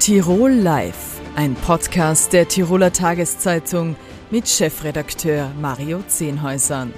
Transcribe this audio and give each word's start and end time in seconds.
Tirol 0.00 0.52
Live, 0.52 1.20
ein 1.34 1.54
Podcast 1.56 2.32
der 2.32 2.46
Tiroler 2.46 2.92
Tageszeitung 2.92 3.96
mit 4.30 4.48
Chefredakteur 4.48 5.50
Mario 5.60 6.02
Zehnhäusern. 6.06 6.94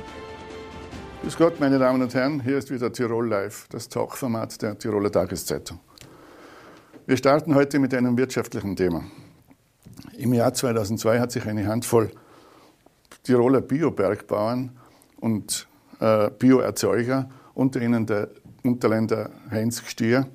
Grüß 1.22 1.36
Gott, 1.38 1.58
meine 1.58 1.78
Damen 1.78 2.02
und 2.02 2.14
Herren, 2.14 2.40
hier 2.40 2.58
ist 2.58 2.70
wieder 2.70 2.92
Tirol 2.92 3.26
Live, 3.26 3.66
das 3.70 3.88
Talkformat 3.88 4.60
der 4.60 4.78
Tiroler 4.78 5.10
Tageszeitung. 5.10 5.80
Wir 7.06 7.16
starten 7.16 7.54
heute 7.54 7.78
mit 7.78 7.94
einem 7.94 8.18
wirtschaftlichen 8.18 8.76
Thema. 8.76 9.02
Im 10.18 10.34
Jahr 10.34 10.52
2002 10.52 11.20
hat 11.20 11.32
sich 11.32 11.46
eine 11.46 11.66
Handvoll 11.66 12.10
Tiroler 13.22 13.62
Biobergbauern 13.62 14.78
und 15.20 15.66
äh, 16.00 16.30
Bioerzeuger, 16.38 17.30
unter 17.54 17.80
ihnen 17.80 18.04
der 18.04 18.28
Unterländer 18.62 19.30
Heinz 19.50 19.82
Gstier, 19.82 20.28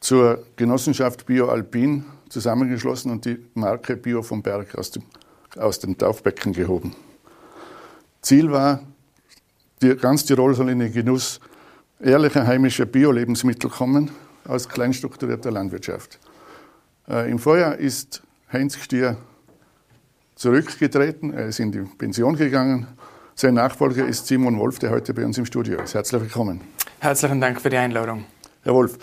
zur 0.00 0.44
Genossenschaft 0.56 1.26
Bio 1.26 1.48
Alpin 1.48 2.04
zusammengeschlossen 2.28 3.10
und 3.10 3.24
die 3.24 3.38
Marke 3.54 3.96
Bio 3.96 4.22
vom 4.22 4.42
Berg 4.42 4.76
aus 4.76 4.90
dem, 4.90 5.02
aus 5.56 5.78
dem 5.78 5.96
Taufbecken 5.96 6.52
gehoben. 6.52 6.94
Ziel 8.20 8.50
war, 8.50 8.80
die, 9.82 9.96
ganz 9.96 10.24
Tirol 10.24 10.54
soll 10.54 10.70
in 10.70 10.80
den 10.80 10.92
Genuss 10.92 11.40
ehrlicher 12.00 12.46
heimischer 12.46 12.86
Bio-Lebensmittel 12.86 13.70
kommen 13.70 14.10
aus 14.46 14.68
kleinstrukturierter 14.68 15.50
Landwirtschaft. 15.50 16.18
Äh, 17.08 17.30
Im 17.30 17.38
Vorjahr 17.38 17.76
ist 17.76 18.22
Heinz 18.52 18.76
Stier 18.76 19.16
zurückgetreten, 20.34 21.32
er 21.32 21.46
ist 21.46 21.60
in 21.60 21.72
die 21.72 21.80
Pension 21.80 22.36
gegangen. 22.36 22.86
Sein 23.34 23.54
Nachfolger 23.54 24.06
ist 24.06 24.26
Simon 24.26 24.58
Wolf, 24.58 24.78
der 24.78 24.90
heute 24.90 25.14
bei 25.14 25.24
uns 25.24 25.38
im 25.38 25.46
Studio 25.46 25.80
ist. 25.80 25.94
Herzlich 25.94 26.20
willkommen. 26.20 26.60
Herzlichen 27.00 27.40
Dank 27.40 27.60
für 27.60 27.70
die 27.70 27.76
Einladung. 27.76 28.24
Herr 28.62 28.74
Wolf, 28.74 28.98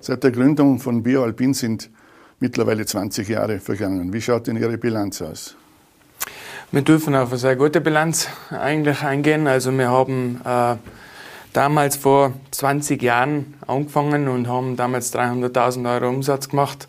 Seit 0.00 0.22
der 0.22 0.30
Gründung 0.30 0.78
von 0.78 1.02
BioAlpin 1.02 1.54
sind 1.54 1.90
mittlerweile 2.40 2.86
20 2.86 3.28
Jahre 3.28 3.58
vergangen. 3.58 4.12
Wie 4.12 4.20
schaut 4.20 4.46
denn 4.46 4.56
Ihre 4.56 4.78
Bilanz 4.78 5.20
aus? 5.20 5.56
Wir 6.70 6.82
dürfen 6.82 7.14
auf 7.14 7.30
eine 7.30 7.38
sehr 7.38 7.56
gute 7.56 7.80
Bilanz 7.80 8.28
eigentlich 8.50 9.02
eingehen. 9.02 9.46
Also 9.46 9.72
wir 9.72 9.90
haben 9.90 10.40
äh, 10.44 10.76
damals 11.52 11.96
vor 11.96 12.32
20 12.50 13.02
Jahren 13.02 13.54
angefangen 13.66 14.28
und 14.28 14.46
haben 14.48 14.76
damals 14.76 15.12
300.000 15.14 15.94
Euro 15.94 16.08
Umsatz 16.10 16.48
gemacht. 16.48 16.86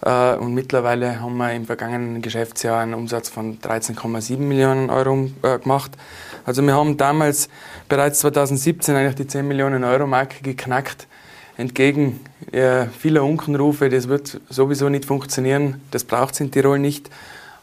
Äh, 0.00 0.34
und 0.34 0.54
mittlerweile 0.54 1.20
haben 1.20 1.36
wir 1.36 1.52
im 1.52 1.66
vergangenen 1.66 2.22
Geschäftsjahr 2.22 2.80
einen 2.80 2.94
Umsatz 2.94 3.28
von 3.28 3.58
13,7 3.60 4.38
Millionen 4.38 4.90
Euro 4.90 5.28
äh, 5.42 5.58
gemacht. 5.58 5.92
Also 6.44 6.62
wir 6.62 6.74
haben 6.74 6.96
damals 6.96 7.48
bereits 7.88 8.20
2017 8.20 8.96
eigentlich 8.96 9.14
die 9.14 9.26
10 9.26 9.46
Millionen 9.46 9.84
Euro 9.84 10.06
Marke 10.06 10.42
geknackt 10.42 11.07
entgegen 11.58 12.20
äh, 12.52 12.86
vieler 12.86 13.24
Unkenrufe, 13.24 13.90
das 13.90 14.08
wird 14.08 14.40
sowieso 14.48 14.88
nicht 14.88 15.04
funktionieren, 15.04 15.82
das 15.90 16.04
braucht 16.04 16.32
es 16.34 16.40
in 16.40 16.50
Tirol 16.50 16.78
nicht, 16.78 17.10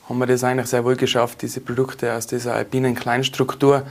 haben 0.07 0.19
wir 0.19 0.27
das 0.27 0.43
eigentlich 0.43 0.67
sehr 0.67 0.85
wohl 0.85 0.95
geschafft, 0.95 1.41
diese 1.41 1.61
Produkte 1.61 2.13
aus 2.13 2.27
dieser 2.27 2.53
alpinen 2.53 2.93
Kleinstruktur 2.93 3.83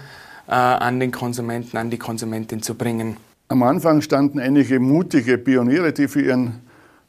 äh, 0.47 0.52
an 0.52 1.00
den 1.00 1.10
Konsumenten, 1.10 1.77
an 1.77 1.91
die 1.91 1.98
Konsumentin 1.98 2.62
zu 2.62 2.77
bringen. 2.77 3.16
Am 3.48 3.62
Anfang 3.62 4.02
standen 4.02 4.38
einige 4.38 4.78
mutige 4.78 5.38
Pioniere, 5.38 5.92
die 5.92 6.06
für 6.06 6.22
ihren 6.22 6.60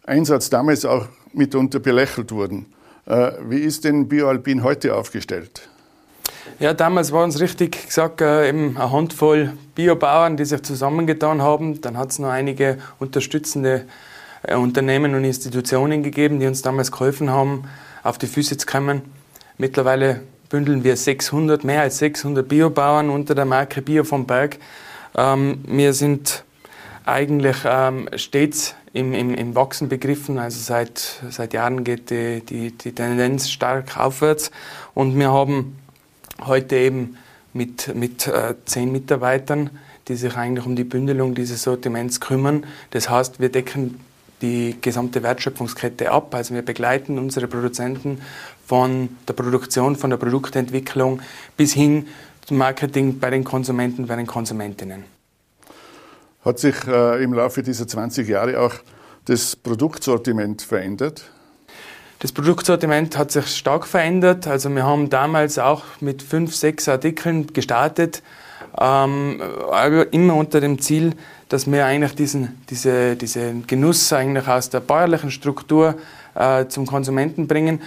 Einsatz 0.05 0.49
damals 0.49 0.85
auch 0.85 1.07
mitunter 1.33 1.79
belächelt 1.79 2.31
wurden. 2.31 2.65
Äh, 3.05 3.33
wie 3.49 3.59
ist 3.59 3.83
denn 3.83 4.07
BioAlpin 4.07 4.63
heute 4.63 4.95
aufgestellt? 4.95 5.69
Ja, 6.57 6.73
damals 6.73 7.11
war 7.11 7.25
uns 7.25 7.41
richtig 7.41 7.87
gesagt, 7.87 8.21
äh, 8.21 8.47
eben 8.47 8.77
eine 8.77 8.89
Handvoll 8.89 9.51
Biobauern, 9.75 10.37
die 10.37 10.45
sich 10.45 10.63
zusammengetan 10.63 11.41
haben. 11.41 11.81
Dann 11.81 11.97
hat 11.97 12.11
es 12.11 12.19
noch 12.19 12.29
einige 12.29 12.77
unterstützende 12.97 13.85
äh, 14.43 14.55
Unternehmen 14.55 15.15
und 15.15 15.25
Institutionen 15.25 16.01
gegeben, 16.01 16.39
die 16.39 16.47
uns 16.47 16.61
damals 16.61 16.93
geholfen 16.93 17.29
haben, 17.29 17.65
auf 18.03 18.17
die 18.17 18.27
Füße 18.27 18.55
zu 18.55 18.65
kommen. 18.65 19.01
Mittlerweile 19.57 20.21
bündeln 20.47 20.85
wir 20.85 20.95
600, 20.95 21.65
mehr 21.65 21.81
als 21.81 21.97
600 21.97 22.47
Biobauern 22.47 23.09
unter 23.09 23.35
der 23.35 23.45
Marke 23.45 23.81
Bio 23.81 24.05
vom 24.05 24.25
Berg. 24.25 24.57
Ähm, 25.17 25.61
wir 25.67 25.91
sind 25.91 26.45
eigentlich 27.05 27.57
ähm, 27.65 28.07
stets 28.15 28.75
im, 28.93 29.13
im, 29.13 29.33
im 29.35 29.55
Wachsen 29.55 29.89
begriffen. 29.89 30.39
Also 30.39 30.61
seit, 30.61 31.21
seit 31.29 31.53
Jahren 31.53 31.83
geht 31.83 32.11
die, 32.11 32.39
die, 32.45 32.71
die 32.71 32.93
Tendenz 32.93 33.49
stark 33.49 33.97
aufwärts. 33.97 34.51
Und 34.93 35.19
wir 35.19 35.33
haben 35.33 35.75
heute 36.43 36.75
eben 36.75 37.17
mit, 37.53 37.93
mit 37.95 38.27
äh, 38.27 38.55
zehn 38.65 38.91
Mitarbeitern, 38.91 39.69
die 40.07 40.15
sich 40.15 40.35
eigentlich 40.35 40.65
um 40.65 40.75
die 40.75 40.83
Bündelung 40.83 41.35
dieses 41.35 41.63
Sortiments 41.63 42.19
kümmern. 42.19 42.65
Das 42.91 43.09
heißt, 43.09 43.39
wir 43.39 43.49
decken 43.49 43.99
die 44.41 44.75
gesamte 44.81 45.23
Wertschöpfungskette 45.23 46.11
ab. 46.11 46.35
Also 46.35 46.53
wir 46.53 46.61
begleiten 46.61 47.17
unsere 47.17 47.47
Produzenten 47.47 48.21
von 48.65 49.09
der 49.27 49.33
Produktion, 49.33 49.95
von 49.95 50.09
der 50.09 50.17
Produktentwicklung 50.17 51.21
bis 51.55 51.73
hin 51.73 52.07
zum 52.45 52.57
Marketing 52.57 53.19
bei 53.19 53.29
den 53.29 53.43
Konsumenten, 53.43 54.05
bei 54.07 54.15
den 54.15 54.27
Konsumentinnen. 54.27 55.03
Hat 56.43 56.59
sich 56.59 56.75
äh, 56.87 57.23
im 57.23 57.33
Laufe 57.33 57.63
dieser 57.63 57.87
20 57.87 58.27
Jahre 58.27 58.59
auch 58.59 58.75
das 59.25 59.55
Produktsortiment 59.55 60.61
verändert? 60.61 61.31
Das 62.19 62.31
Produktsortiment 62.31 63.17
hat 63.17 63.31
sich 63.31 63.47
stark 63.47 63.85
verändert. 63.85 64.47
Also 64.47 64.69
wir 64.69 64.85
haben 64.85 65.09
damals 65.09 65.59
auch 65.59 65.83
mit 65.99 66.21
fünf, 66.21 66.55
sechs 66.55 66.87
Artikeln 66.87 67.51
gestartet, 67.51 68.23
ähm, 68.79 69.41
aber 69.71 70.11
immer 70.13 70.35
unter 70.35 70.61
dem 70.61 70.79
Ziel, 70.79 71.13
dass 71.49 71.69
wir 71.69 71.85
eigentlich 71.85 72.15
diesen, 72.15 72.63
diese, 72.69 73.15
diesen 73.15 73.67
Genuss 73.67 74.11
eigentlich 74.13 74.47
aus 74.47 74.69
der 74.69 74.79
bäuerlichen 74.79 75.29
Struktur 75.29 75.95
äh, 76.35 76.67
zum 76.67 76.85
Konsumenten 76.85 77.47
bringen. 77.47 77.81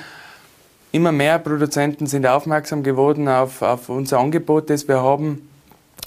Immer 0.93 1.13
mehr 1.13 1.39
Produzenten 1.39 2.07
sind 2.07 2.27
aufmerksam 2.27 2.83
geworden 2.83 3.29
auf, 3.29 3.63
auf 3.63 3.89
unser 3.89 4.19
Angebot, 4.19 4.71
das 4.71 4.89
wir 4.89 5.03
haben 5.03 5.49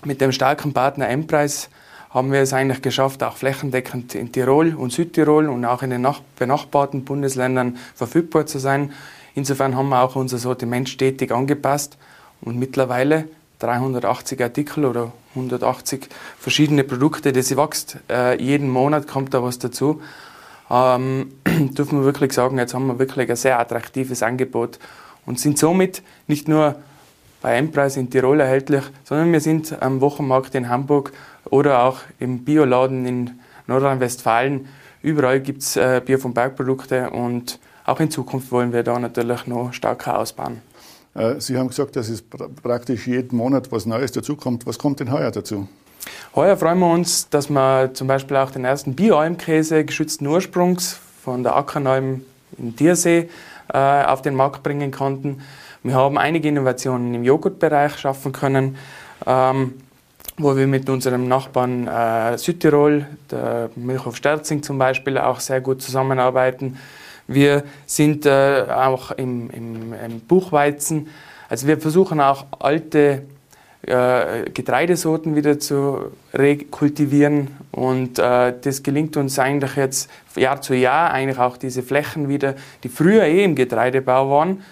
mit 0.05 0.21
dem 0.21 0.31
starken 0.31 0.73
Partner 0.73 1.09
M-Preis 1.09 1.69
haben 2.13 2.31
wir 2.31 2.41
es 2.41 2.53
eigentlich 2.53 2.81
geschafft, 2.81 3.23
auch 3.23 3.38
flächendeckend 3.38 4.16
in 4.16 4.31
Tirol 4.31 4.75
und 4.75 4.91
Südtirol 4.91 5.47
und 5.47 5.63
auch 5.66 5.81
in 5.81 5.91
den 5.91 6.07
benachbarten 6.38 7.05
Bundesländern 7.05 7.77
verfügbar 7.95 8.45
zu 8.45 8.59
sein. 8.59 8.91
Insofern 9.33 9.75
haben 9.77 9.89
wir 9.89 10.01
auch 10.01 10.16
unser 10.16 10.38
Sortiment 10.38 10.89
stetig 10.89 11.31
angepasst 11.31 11.97
und 12.41 12.59
mittlerweile 12.59 13.29
380 13.59 14.41
Artikel 14.41 14.85
oder 14.85 15.13
180 15.35 16.09
verschiedene 16.38 16.83
Produkte, 16.83 17.31
das 17.31 17.55
wächst. 17.55 17.97
Äh, 18.09 18.41
jeden 18.41 18.69
Monat 18.69 19.07
kommt 19.07 19.33
da 19.33 19.41
was 19.41 19.59
dazu. 19.59 20.01
Ähm, 20.69 21.31
dürfen 21.45 22.00
wir 22.00 22.05
wirklich 22.05 22.33
sagen, 22.33 22.57
jetzt 22.57 22.73
haben 22.73 22.88
wir 22.88 23.00
wirklich 23.00 23.29
ein 23.29 23.35
sehr 23.38 23.57
attraktives 23.59 24.21
Angebot 24.21 24.79
und 25.25 25.39
sind 25.39 25.57
somit 25.57 26.01
nicht 26.27 26.50
nur 26.50 26.75
bei 27.41 27.55
M-Preis 27.55 27.97
in 27.97 28.09
Tirol 28.09 28.39
erhältlich, 28.39 28.83
sondern 29.03 29.31
wir 29.31 29.39
sind 29.39 29.81
am 29.81 30.01
Wochenmarkt 30.01 30.55
in 30.55 30.69
Hamburg 30.69 31.13
oder 31.51 31.84
auch 31.84 32.00
im 32.19 32.44
Bioladen 32.44 33.06
in 33.06 33.39
Nordrhein-Westfalen. 33.67 34.67
Überall 35.03 35.39
gibt 35.39 35.62
es 35.62 35.75
äh, 35.75 36.01
Bier 36.03 36.17
vom 36.17 36.34
Bergprodukte 36.34 37.12
und 37.12 37.59
auch 37.85 38.00
in 38.00 38.09
Zukunft 38.09 38.51
wollen 38.51 38.73
wir 38.73 38.84
da 38.84 38.97
natürlich 38.97 39.45
noch 39.45 39.73
stärker 39.73 40.17
ausbauen. 40.17 40.62
Äh, 41.13 41.39
Sie 41.39 41.57
haben 41.57 41.67
gesagt, 41.67 41.95
dass 41.95 42.09
es 42.09 42.23
praktisch 42.23 43.07
jeden 43.07 43.38
Monat 43.38 43.72
was 43.72 43.85
Neues 43.85 44.12
dazukommt. 44.12 44.66
Was 44.66 44.79
kommt 44.79 45.00
denn 45.00 45.12
heuer 45.12 45.31
dazu? 45.31 45.67
Heuer 46.35 46.57
freuen 46.57 46.79
wir 46.79 46.91
uns, 46.91 47.29
dass 47.29 47.50
wir 47.50 47.94
zum 47.94 48.07
Beispiel 48.07 48.38
auch 48.38 48.51
den 48.51 48.66
ersten 48.66 48.95
Bio-Almkäse 48.95 49.85
geschützten 49.85 50.25
Ursprungs 50.28 51.00
von 51.23 51.44
der 51.44 51.56
Ackernalm 51.56 52.23
in 52.57 52.75
Tiersee 52.75 53.29
äh, 53.73 53.78
auf 53.78 54.22
den 54.22 54.35
Markt 54.35 54.63
bringen 54.63 54.91
konnten. 54.91 55.41
Wir 55.83 55.95
haben 55.95 56.18
einige 56.18 56.47
Innovationen 56.47 57.13
im 57.13 57.23
Joghurtbereich 57.23 57.97
schaffen 57.97 58.31
können. 58.31 58.78
Ähm, 59.25 59.73
wo 60.38 60.56
wir 60.56 60.68
mit 60.68 60.90
unserem 60.90 61.28
Nachbarn 61.28 61.88
äh, 61.88 62.38
Südtirol, 62.38 63.06
der 63.30 63.69
Milchhof 63.75 64.16
Sterzing 64.16 64.63
zum 64.63 64.78
Beispiel, 64.78 65.18
auch 65.18 65.39
sehr 65.39 65.62
gut 65.62 65.81
zusammenarbeiten. 65.81 66.78
Wir 67.28 67.63
sind 67.86 68.25
äh, 68.25 68.66
auch 68.69 69.12
im, 69.12 69.50
im, 69.51 69.94
im, 69.94 70.19
Buchweizen, 70.22 71.07
also 71.50 71.68
wir 71.68 71.80
versuchen 71.80 72.19
auch 72.19 72.45
alte 72.60 73.24
äh, 73.83 74.50
Getreidesorten 74.54 75.36
wieder 75.36 75.60
zu 75.60 76.12
rekultivieren 76.34 77.48
und 77.72 78.19
äh, 78.19 78.54
das 78.62 78.84
gelingt 78.84 79.18
uns 79.18 79.39
eigentlich 79.39 79.75
jetzt 79.75 80.10
Jahr 80.36 80.62
zu 80.62 80.74
Jahr, 80.74 81.12
eigentlich 81.12 81.39
auch 81.39 81.57
diese 81.57 81.84
Flächen 81.84 82.30
wieder, 82.30 82.56
die 82.84 82.89
früher 82.89 83.24
eh 83.24 83.44
im 83.44 83.56
Getreidebau 83.56 84.30
waren 84.30 84.63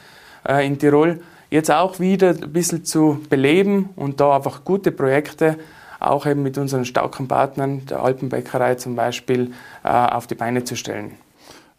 äh, 0.47 0.65
in 0.65 0.77
Tirol, 0.77 1.21
jetzt 1.49 1.71
auch 1.71 1.99
wieder 1.99 2.29
ein 2.29 2.53
bisschen 2.53 2.85
zu 2.85 3.19
beleben 3.29 3.89
und 3.95 4.19
da 4.19 4.35
einfach 4.35 4.63
gute 4.63 4.91
Projekte 4.91 5.57
auch 5.99 6.25
eben 6.25 6.43
mit 6.43 6.57
unseren 6.57 6.85
starken 6.85 7.27
Partnern, 7.27 7.85
der 7.85 8.01
Alpenbäckerei 8.01 8.75
zum 8.75 8.95
Beispiel, 8.95 9.51
äh, 9.83 9.89
auf 9.89 10.27
die 10.27 10.35
Beine 10.35 10.63
zu 10.63 10.75
stellen. 10.75 11.11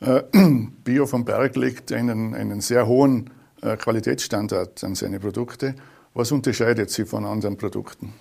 Äh, 0.00 0.22
Bio 0.84 1.06
vom 1.06 1.24
Berg 1.24 1.56
legt 1.56 1.92
einen, 1.92 2.34
einen 2.34 2.60
sehr 2.60 2.86
hohen 2.86 3.30
äh, 3.62 3.76
Qualitätsstandard 3.76 4.84
an 4.84 4.94
seine 4.94 5.20
Produkte. 5.20 5.74
Was 6.14 6.32
unterscheidet 6.32 6.90
sie 6.90 7.04
von 7.04 7.24
anderen 7.24 7.56
Produkten? 7.56 8.12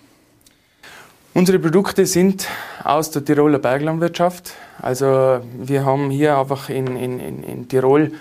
Unsere 1.32 1.58
Produkte 1.58 2.06
sind 2.06 2.48
aus 2.82 3.10
der 3.10 3.24
Tiroler 3.24 3.58
Berglandwirtschaft. 3.58 4.54
Also 4.80 5.40
wir 5.58 5.84
haben 5.84 6.10
hier 6.10 6.38
einfach 6.38 6.68
in, 6.70 6.96
in, 6.96 7.42
in 7.42 7.68
Tirol 7.68 8.12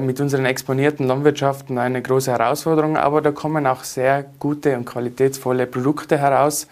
mit 0.00 0.20
unseren 0.20 0.46
exponierten 0.46 1.06
Landwirtschaften 1.06 1.78
eine 1.78 2.00
große 2.00 2.30
Herausforderung, 2.30 2.96
aber 2.96 3.20
da 3.20 3.32
kommen 3.32 3.66
auch 3.66 3.84
sehr 3.84 4.24
gute 4.38 4.76
und 4.76 4.86
qualitätsvolle 4.86 5.66
Produkte 5.66 6.16
heraus. 6.18 6.68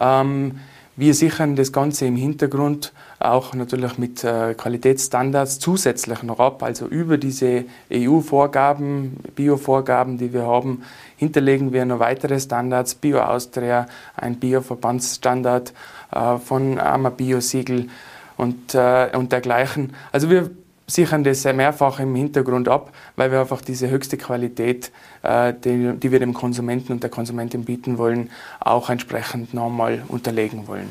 Ähm, 0.00 0.60
wir 0.98 1.14
sichern 1.14 1.54
das 1.54 1.72
Ganze 1.72 2.06
im 2.06 2.16
Hintergrund 2.16 2.92
auch 3.20 3.54
natürlich 3.54 3.98
mit 3.98 4.24
äh, 4.24 4.54
Qualitätsstandards 4.54 5.60
zusätzlich 5.60 6.24
noch 6.24 6.40
ab, 6.40 6.62
also 6.64 6.86
über 6.86 7.18
diese 7.18 7.66
EU-Vorgaben, 7.92 9.16
Bio-Vorgaben, 9.36 10.18
die 10.18 10.32
wir 10.32 10.44
haben, 10.44 10.82
hinterlegen 11.16 11.72
wir 11.72 11.84
noch 11.84 12.00
weitere 12.00 12.40
Standards, 12.40 12.96
Bio 12.96 13.20
Austria, 13.20 13.86
ein 14.16 14.40
Bio-Verbandsstandard 14.40 15.72
äh, 16.12 16.36
von 16.38 16.80
AMA 16.80 17.10
Bio-Siegel 17.10 17.88
und, 18.36 18.74
äh, 18.74 19.08
und 19.14 19.30
dergleichen. 19.30 19.94
Also 20.10 20.30
wir 20.30 20.50
sichern 20.88 21.22
das 21.22 21.44
mehrfach 21.44 22.00
im 22.00 22.14
Hintergrund 22.14 22.68
ab, 22.68 22.92
weil 23.14 23.30
wir 23.30 23.40
einfach 23.40 23.60
diese 23.60 23.88
höchste 23.88 24.16
Qualität, 24.16 24.90
äh, 25.22 25.52
die, 25.52 25.92
die 25.96 26.10
wir 26.10 26.18
dem 26.18 26.34
Konsumenten 26.34 26.92
und 26.92 27.02
der 27.02 27.10
Konsumentin 27.10 27.64
bieten 27.64 27.98
wollen, 27.98 28.30
auch 28.58 28.90
entsprechend 28.90 29.54
nochmal 29.54 30.02
unterlegen 30.08 30.66
wollen. 30.66 30.88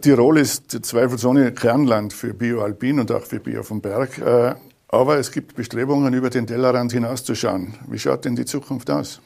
Tirol 0.00 0.38
ist 0.38 0.70
zweifelsohne 0.84 1.52
Kernland 1.52 2.12
für 2.12 2.34
Bioalpin 2.34 3.00
und 3.00 3.12
auch 3.12 3.22
für 3.22 3.40
Bio 3.40 3.62
vom 3.62 3.80
Berg. 3.80 4.18
Äh, 4.18 4.54
aber 4.88 5.18
es 5.18 5.30
gibt 5.30 5.54
Bestrebungen, 5.54 6.12
über 6.14 6.30
den 6.30 6.46
Tellerrand 6.46 6.92
hinauszuschauen. 6.92 7.74
Wie 7.88 7.98
schaut 7.98 8.24
denn 8.24 8.34
die 8.34 8.44
Zukunft 8.44 8.90
aus? 8.90 9.20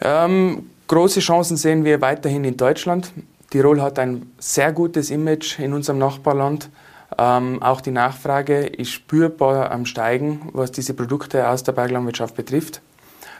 Ähm, 0.00 0.70
große 0.86 1.20
Chancen 1.20 1.56
sehen 1.56 1.84
wir 1.84 2.00
weiterhin 2.00 2.44
in 2.44 2.56
Deutschland. 2.56 3.12
Tirol 3.50 3.82
hat 3.82 3.98
ein 3.98 4.30
sehr 4.38 4.72
gutes 4.72 5.10
Image 5.10 5.58
in 5.58 5.72
unserem 5.72 5.98
Nachbarland. 5.98 6.70
Ähm, 7.18 7.62
auch 7.62 7.80
die 7.80 7.90
Nachfrage 7.90 8.66
ist 8.66 8.90
spürbar 8.90 9.70
am 9.70 9.86
Steigen, 9.86 10.50
was 10.52 10.72
diese 10.72 10.94
Produkte 10.94 11.48
aus 11.48 11.62
der 11.62 11.72
Berglandwirtschaft 11.72 12.36
betrifft. 12.36 12.82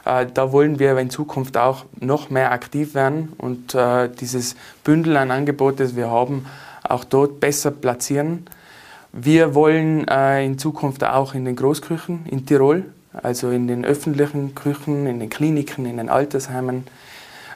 Äh, 0.06 0.26
da 0.32 0.52
wollen 0.52 0.78
wir 0.78 0.96
in 0.98 1.10
Zukunft 1.10 1.58
auch 1.58 1.84
noch 2.00 2.30
mehr 2.30 2.52
aktiv 2.52 2.94
werden 2.94 3.32
und 3.36 3.74
äh, 3.74 4.08
dieses 4.08 4.56
Bündel 4.84 5.16
an 5.16 5.30
Angebot, 5.30 5.80
das 5.80 5.96
wir 5.96 6.10
haben, 6.10 6.46
auch 6.84 7.04
dort 7.04 7.40
besser 7.40 7.70
platzieren. 7.70 8.46
Wir 9.12 9.54
wollen 9.54 10.06
äh, 10.08 10.44
in 10.44 10.58
Zukunft 10.58 11.04
auch 11.04 11.34
in 11.34 11.44
den 11.44 11.56
Großküchen 11.56 12.26
in 12.26 12.46
Tirol, 12.46 12.84
also 13.12 13.50
in 13.50 13.66
den 13.66 13.84
öffentlichen 13.84 14.54
Küchen, 14.54 15.06
in 15.06 15.20
den 15.20 15.28
Kliniken, 15.28 15.86
in 15.86 15.96
den 15.96 16.08
Altersheimen, 16.08 16.86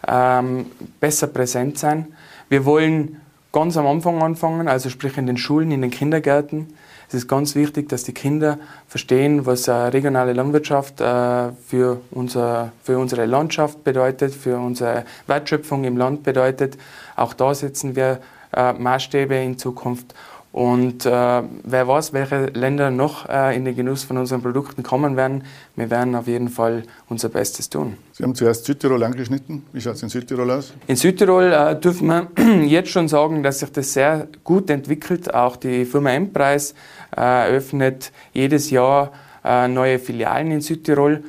ähm, 0.09 0.67
besser 1.01 1.29
präsent 1.29 1.79
sein. 1.79 2.07
Wir 2.49 2.65
wollen 2.65 3.21
ganz 3.53 3.77
am 3.77 3.87
Anfang 3.87 4.23
anfangen, 4.23 4.69
also 4.69 4.91
sprich 4.91 5.17
in 5.19 5.27
den 5.27 5.37
Schulen, 5.37 5.71
in 5.71 5.83
den 5.83 5.91
Kindergärten. 5.91 6.75
Es 7.09 7.15
ist 7.15 7.29
ganz 7.29 7.57
wichtig, 7.57 7.89
dass 7.89 8.05
die 8.05 8.13
Kinder 8.13 8.59
verstehen, 8.87 9.45
was 9.45 9.69
regionale 9.69 10.33
Landwirtschaft 10.33 11.01
äh, 11.01 11.51
für, 11.67 12.01
unser, 12.13 12.71
für 12.85 12.99
unsere 12.99 13.27
Landschaft 13.27 13.83
bedeutet, 13.83 14.33
für 14.33 14.59
unsere 14.59 15.05
Wertschöpfung 15.27 15.83
im 15.83 15.97
Land 15.97 16.23
bedeutet. 16.23 16.79
Auch 17.17 17.35
da 17.35 17.53
setzen 17.53 17.97
wir 17.97 18.21
äh, 18.53 18.73
Maßstäbe 18.73 19.35
in 19.35 19.59
Zukunft. 19.59 20.15
Und 20.53 21.07
äh, 21.07 21.11
wer 21.11 21.87
weiß, 21.87 22.13
welche 22.13 22.47
Länder 22.47 22.91
noch 22.91 23.29
äh, 23.29 23.55
in 23.57 23.65
den 23.65 23.77
Genuss 23.77 24.03
von 24.03 24.17
unseren 24.17 24.43
Produkten 24.43 24.83
kommen 24.83 25.17
werden. 25.17 25.45
Wir 25.77 25.91
werden 25.91 26.17
auf 26.17 26.27
jeden 26.27 26.49
Fall 26.49 26.83
unser 27.09 27.29
Bestes 27.29 27.71
tun. 27.71 27.97
Sie 28.13 28.25
haben 28.25 28.35
zuerst 28.35 28.65
Südtirol 28.65 29.03
angeschnitten. 29.05 29.63
Wie 29.73 29.81
schaut 29.81 29.95
es 29.95 30.03
in 30.03 30.09
Südtirol 30.09 30.51
aus? 30.51 30.73
In 30.89 30.97
Südtirol 30.97 31.53
äh, 31.53 31.79
dürfen 31.79 32.09
wir 32.09 32.27
jetzt 32.67 32.91
schon 32.91 33.07
sagen, 33.07 33.45
dass 33.45 33.61
sich 33.61 33.71
das 33.71 33.93
sehr 33.93 34.27
gut 34.43 34.71
entwickelt. 34.71 35.33
Auch 35.33 35.55
die 35.55 35.85
Firma 35.85 36.11
M-Preis 36.11 36.75
äh, 37.17 37.21
eröffnet 37.21 38.11
jedes 38.33 38.71
Jahr 38.71 39.13
äh, 39.45 39.69
neue 39.69 40.01
Filialen 40.01 40.51
in 40.51 40.61
Südtirol. 40.63 41.23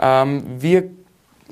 Ähm, 0.00 0.44
wir 0.58 0.84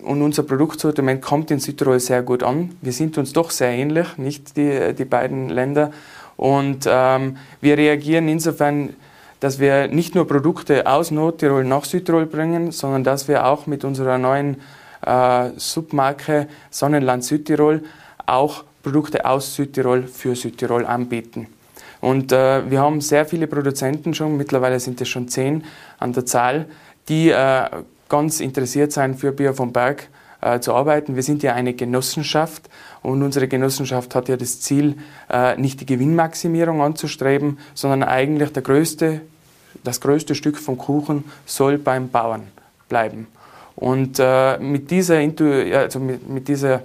und 0.03 0.23
unser 0.23 0.45
Produktsortiment 0.45 1.21
kommt 1.21 1.51
in 1.51 1.61
Südtirol 1.61 2.01
sehr 2.01 2.23
gut 2.23 2.43
an. 2.43 2.71
Wir 2.81 2.93
sind 2.93 3.19
uns 3.19 3.35
doch 3.35 3.51
sehr 3.51 3.69
ähnlich, 3.69 4.17
nicht 4.17 4.57
die, 4.57 4.95
die 4.95 5.05
beiden 5.05 5.51
Länder. 5.51 5.93
Und 6.41 6.89
ähm, 6.89 7.37
wir 7.61 7.77
reagieren 7.77 8.27
insofern, 8.27 8.97
dass 9.41 9.59
wir 9.59 9.89
nicht 9.89 10.15
nur 10.15 10.27
Produkte 10.27 10.87
aus 10.87 11.11
Nordtirol 11.11 11.65
nach 11.65 11.85
Südtirol 11.85 12.25
bringen, 12.25 12.73
sondern 12.73 13.05
dass 13.05 13.29
wir 13.29 13.45
auch 13.45 13.67
mit 13.67 13.85
unserer 13.85 14.17
neuen 14.17 14.57
äh, 15.05 15.51
Submarke 15.57 16.49
Sonnenland 16.71 17.25
Südtirol 17.25 17.83
auch 18.25 18.65
Produkte 18.83 19.27
aus 19.27 19.55
Südtirol 19.55 20.05
für 20.05 20.35
Südtirol 20.35 20.87
anbieten. 20.87 21.49
Und 22.01 22.33
äh, 22.33 22.71
wir 22.71 22.81
haben 22.81 23.03
sehr 23.03 23.27
viele 23.27 23.47
Produzenten 23.47 24.15
schon, 24.15 24.39
mittlerweile 24.39 24.81
sind 24.81 24.99
es 25.03 25.11
schon 25.11 25.29
zehn 25.29 25.63
an 25.99 26.15
der 26.15 26.25
Zahl, 26.25 26.65
die 27.11 27.29
äh, 27.29 27.65
ganz 28.09 28.41
interessiert 28.41 28.93
sein 28.93 29.15
für 29.15 29.33
Bier 29.33 29.53
vom 29.53 29.75
Berg 29.75 30.09
äh, 30.41 30.61
zu 30.61 30.75
arbeiten. 30.75 31.17
Wir 31.17 31.23
sind 31.23 31.43
ja 31.43 31.55
eine 31.55 31.75
Genossenschaft 31.75 32.69
und 33.03 33.23
unsere 33.23 33.49
Genossenschaft 33.49 34.15
hat 34.15 34.29
ja 34.29 34.37
das 34.37 34.61
Ziel, 34.61 34.97
äh, 35.31 35.57
nicht 35.57 35.81
die 35.81 35.87
Gewinnmaximierung 35.87 36.83
anzustreben, 36.83 37.59
sondern 37.75 38.03
eigentlich 38.03 38.53
der 38.53 38.63
größte, 38.63 39.21
das 39.85 40.01
größte 40.01 40.35
Stück 40.35 40.59
vom 40.59 40.79
Kuchen 40.79 41.25
soll 41.47 41.79
beim 41.79 42.09
Bauern 42.09 42.43
bleiben. 42.89 43.27
Und 43.77 44.19
äh, 44.19 44.59
mit 44.59 44.91
dieser, 44.91 45.19
also 45.19 46.01
mit, 46.01 46.29
mit 46.29 46.49
dieser 46.49 46.83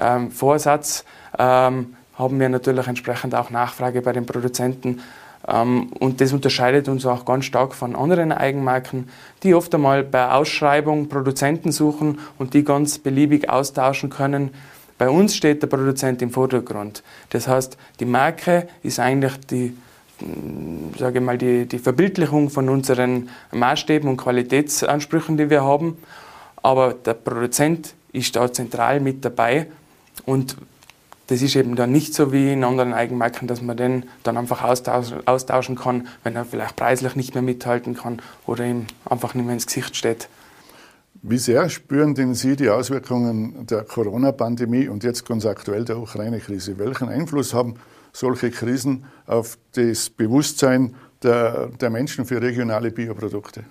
ähm, 0.00 0.30
Vorsatz 0.30 1.04
ähm, 1.38 1.94
haben 2.14 2.40
wir 2.40 2.48
natürlich 2.48 2.86
entsprechend 2.86 3.34
auch 3.34 3.50
Nachfrage 3.50 4.02
bei 4.02 4.12
den 4.12 4.26
Produzenten 4.26 5.00
und 5.44 6.20
das 6.20 6.32
unterscheidet 6.32 6.88
uns 6.88 7.04
auch 7.04 7.24
ganz 7.24 7.46
stark 7.46 7.74
von 7.74 7.96
anderen 7.96 8.30
Eigenmarken, 8.30 9.08
die 9.42 9.54
oft 9.54 9.74
einmal 9.74 10.04
bei 10.04 10.30
Ausschreibung 10.30 11.08
Produzenten 11.08 11.72
suchen 11.72 12.20
und 12.38 12.54
die 12.54 12.62
ganz 12.62 12.98
beliebig 12.98 13.50
austauschen 13.50 14.08
können. 14.08 14.50
Bei 14.98 15.10
uns 15.10 15.34
steht 15.34 15.62
der 15.62 15.66
Produzent 15.66 16.22
im 16.22 16.30
Vordergrund. 16.30 17.02
Das 17.30 17.48
heißt, 17.48 17.76
die 17.98 18.04
Marke 18.04 18.68
ist 18.84 19.00
eigentlich 19.00 19.36
die, 19.50 19.76
mm, 20.20 20.96
sage 20.96 21.20
mal, 21.20 21.36
die, 21.36 21.66
die 21.66 21.80
Verbildlichung 21.80 22.50
von 22.50 22.68
unseren 22.68 23.28
Maßstäben 23.50 24.08
und 24.08 24.18
Qualitätsansprüchen, 24.18 25.36
die 25.36 25.50
wir 25.50 25.64
haben. 25.64 25.96
Aber 26.62 26.94
der 26.94 27.14
Produzent 27.14 27.94
ist 28.12 28.36
da 28.36 28.52
zentral 28.52 29.00
mit 29.00 29.24
dabei 29.24 29.66
und 30.24 30.56
das 31.28 31.42
ist 31.42 31.56
eben 31.56 31.76
dann 31.76 31.92
nicht 31.92 32.14
so 32.14 32.32
wie 32.32 32.52
in 32.52 32.64
anderen 32.64 32.92
Eigenmarken, 32.92 33.48
dass 33.48 33.62
man 33.62 33.76
den 33.76 34.04
dann 34.22 34.36
einfach 34.36 34.62
austauschen 34.62 35.76
kann, 35.76 36.08
wenn 36.24 36.36
er 36.36 36.44
vielleicht 36.44 36.76
preislich 36.76 37.16
nicht 37.16 37.34
mehr 37.34 37.42
mithalten 37.42 37.94
kann 37.94 38.20
oder 38.46 38.64
ihm 38.66 38.86
einfach 39.04 39.34
nicht 39.34 39.44
mehr 39.44 39.54
ins 39.54 39.66
Gesicht 39.66 39.96
steht. 39.96 40.28
Wie 41.24 41.38
sehr 41.38 41.68
spüren 41.68 42.16
denn 42.16 42.34
Sie 42.34 42.56
die 42.56 42.68
Auswirkungen 42.68 43.66
der 43.66 43.84
Corona-Pandemie 43.84 44.88
und 44.88 45.04
jetzt 45.04 45.24
ganz 45.24 45.46
aktuell 45.46 45.84
der 45.84 45.98
Ukraine-Krise? 45.98 46.78
Welchen 46.78 47.08
Einfluss 47.08 47.54
haben 47.54 47.76
solche 48.12 48.50
Krisen 48.50 49.04
auf 49.26 49.56
das 49.74 50.10
Bewusstsein 50.10 50.96
der, 51.22 51.68
der 51.80 51.90
Menschen 51.90 52.24
für 52.24 52.42
regionale 52.42 52.90
Bioprodukte? 52.90 53.62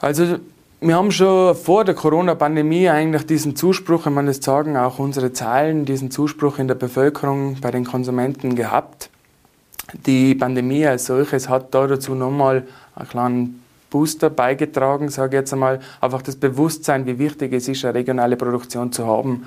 Also 0.00 0.38
wir 0.86 0.96
haben 0.96 1.10
schon 1.10 1.54
vor 1.54 1.84
der 1.84 1.94
Corona-Pandemie 1.94 2.90
eigentlich 2.90 3.24
diesen 3.24 3.56
Zuspruch, 3.56 4.04
wenn 4.04 4.12
man 4.12 4.26
das 4.26 4.36
sagen, 4.42 4.76
auch 4.76 4.98
unsere 4.98 5.32
Zahlen, 5.32 5.86
diesen 5.86 6.10
Zuspruch 6.10 6.58
in 6.58 6.68
der 6.68 6.74
Bevölkerung 6.74 7.56
bei 7.62 7.70
den 7.70 7.86
Konsumenten 7.86 8.54
gehabt. 8.54 9.08
Die 10.06 10.34
Pandemie 10.34 10.84
als 10.86 11.06
solches 11.06 11.48
hat 11.48 11.74
da 11.74 11.86
dazu 11.86 12.14
nochmal 12.14 12.66
einen 12.96 13.08
kleinen 13.08 13.64
Booster 13.88 14.28
beigetragen, 14.28 15.08
sage 15.08 15.36
ich 15.36 15.40
jetzt 15.40 15.54
einmal. 15.54 15.80
Einfach 16.02 16.20
das 16.20 16.36
Bewusstsein, 16.36 17.06
wie 17.06 17.18
wichtig 17.18 17.54
es 17.54 17.66
ist, 17.66 17.82
eine 17.86 17.94
regionale 17.94 18.36
Produktion 18.36 18.92
zu 18.92 19.06
haben, 19.06 19.46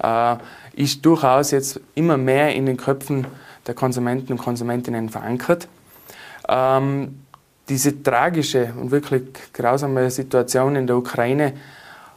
äh, 0.00 0.36
ist 0.74 1.04
durchaus 1.04 1.50
jetzt 1.50 1.80
immer 1.96 2.16
mehr 2.16 2.54
in 2.54 2.66
den 2.66 2.76
Köpfen 2.76 3.26
der 3.66 3.74
Konsumenten 3.74 4.32
und 4.34 4.38
Konsumentinnen 4.38 5.08
verankert. 5.08 5.66
Ähm, 6.48 7.22
diese 7.68 8.02
tragische 8.02 8.72
und 8.80 8.90
wirklich 8.90 9.22
grausame 9.52 10.10
Situation 10.10 10.76
in 10.76 10.86
der 10.86 10.96
Ukraine 10.96 11.52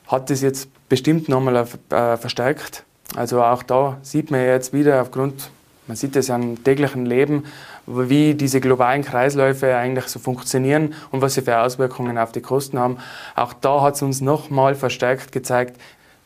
hat 0.08 0.30
es 0.32 0.42
jetzt 0.42 0.70
bestimmt 0.88 1.30
nochmal 1.30 1.68
äh, 1.90 2.18
verstärkt. 2.18 2.84
Also 3.16 3.42
auch 3.42 3.64
da 3.64 3.98
sieht 4.02 4.32
man 4.32 4.42
jetzt 4.42 4.74
wieder 4.74 5.02
aufgrund, 5.02 5.50
man 5.88 5.98
sieht 5.98 6.16
es 6.16 6.28
ja 6.28 6.36
im 6.36 6.64
täglichen 6.64 7.06
Leben, 7.06 7.46
wie 7.88 8.36
diese 8.36 8.62
globalen 8.62 9.04
Kreisläufe 9.04 9.76
eigentlich 9.76 10.06
so 10.06 10.20
funktionieren 10.20 10.94
und 11.12 11.22
was 11.22 11.34
sie 11.34 11.42
für 11.42 11.60
Auswirkungen 11.60 12.18
auf 12.20 12.32
die 12.32 12.42
Kosten 12.42 12.78
haben. 12.78 12.98
Auch 13.36 13.54
da 13.54 13.82
hat 13.82 13.96
es 13.96 14.04
uns 14.04 14.22
nochmal 14.22 14.76
verstärkt 14.76 15.32
gezeigt, 15.32 15.80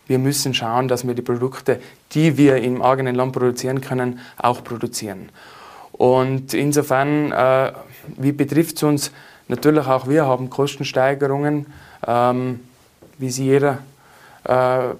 wir 0.05 0.19
müssen 0.19 0.53
schauen, 0.53 0.89
dass 0.89 1.07
wir 1.07 1.13
die 1.13 1.21
Produkte, 1.21 1.79
die 2.11 2.35
wir 2.37 2.57
im 2.57 2.81
eigenen 2.81 3.15
Land 3.15 3.31
produzieren 3.31 3.79
können, 3.79 4.19
auch 4.37 4.61
produzieren. 4.61 5.29
Und 5.93 6.53
insofern, 6.53 7.31
äh, 7.31 7.71
wie 8.17 8.31
betrifft 8.31 8.77
es 8.77 8.83
uns? 8.83 9.11
Natürlich 9.47 9.87
auch 9.87 10.07
wir 10.07 10.25
haben 10.25 10.49
Kostensteigerungen, 10.49 11.67
ähm, 12.05 12.59
wie 13.17 13.29
sie 13.29 13.45
jeder 13.45 13.79
äh, 14.43 14.93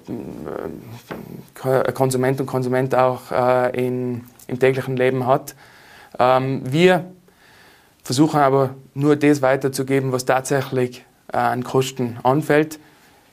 Konsument 1.94 2.40
und 2.40 2.46
Konsument 2.46 2.96
auch 2.96 3.32
äh, 3.32 3.86
in, 3.86 4.24
im 4.48 4.60
täglichen 4.60 4.96
Leben 4.96 5.26
hat. 5.26 5.56
Ähm, 6.20 6.62
wir 6.66 7.06
versuchen 8.04 8.40
aber 8.40 8.72
nur 8.94 9.16
das 9.16 9.42
weiterzugeben, 9.42 10.12
was 10.12 10.26
tatsächlich 10.26 11.06
äh, 11.32 11.38
an 11.38 11.64
Kosten 11.64 12.18
anfällt. 12.24 12.80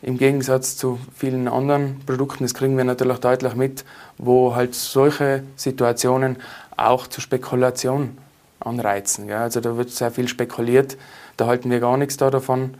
Im 0.02 0.16
Gegensatz 0.16 0.78
zu 0.78 0.98
vielen 1.14 1.46
anderen 1.46 2.00
Produkten, 2.06 2.44
das 2.44 2.54
kriegen 2.54 2.76
wir 2.78 2.84
natürlich 2.84 3.18
deutlich 3.18 3.54
mit, 3.54 3.84
wo 4.16 4.54
halt 4.54 4.74
solche 4.74 5.42
Situationen 5.56 6.38
auch 6.80 7.06
zur 7.06 7.22
Spekulation 7.22 8.18
anreizen. 8.60 9.26
Gell? 9.26 9.36
Also 9.36 9.60
da 9.60 9.76
wird 9.76 9.90
sehr 9.90 10.10
viel 10.10 10.28
spekuliert, 10.28 10.96
da 11.36 11.46
halten 11.46 11.70
wir 11.70 11.80
gar 11.80 11.96
nichts 11.96 12.16
da 12.16 12.30
davon. 12.30 12.74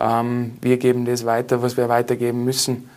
Ähm, 0.00 0.56
wir 0.60 0.78
geben 0.78 1.04
das 1.04 1.24
weiter, 1.24 1.62
was 1.62 1.76
wir 1.76 1.88
weitergeben 1.88 2.44
müssen 2.44 2.88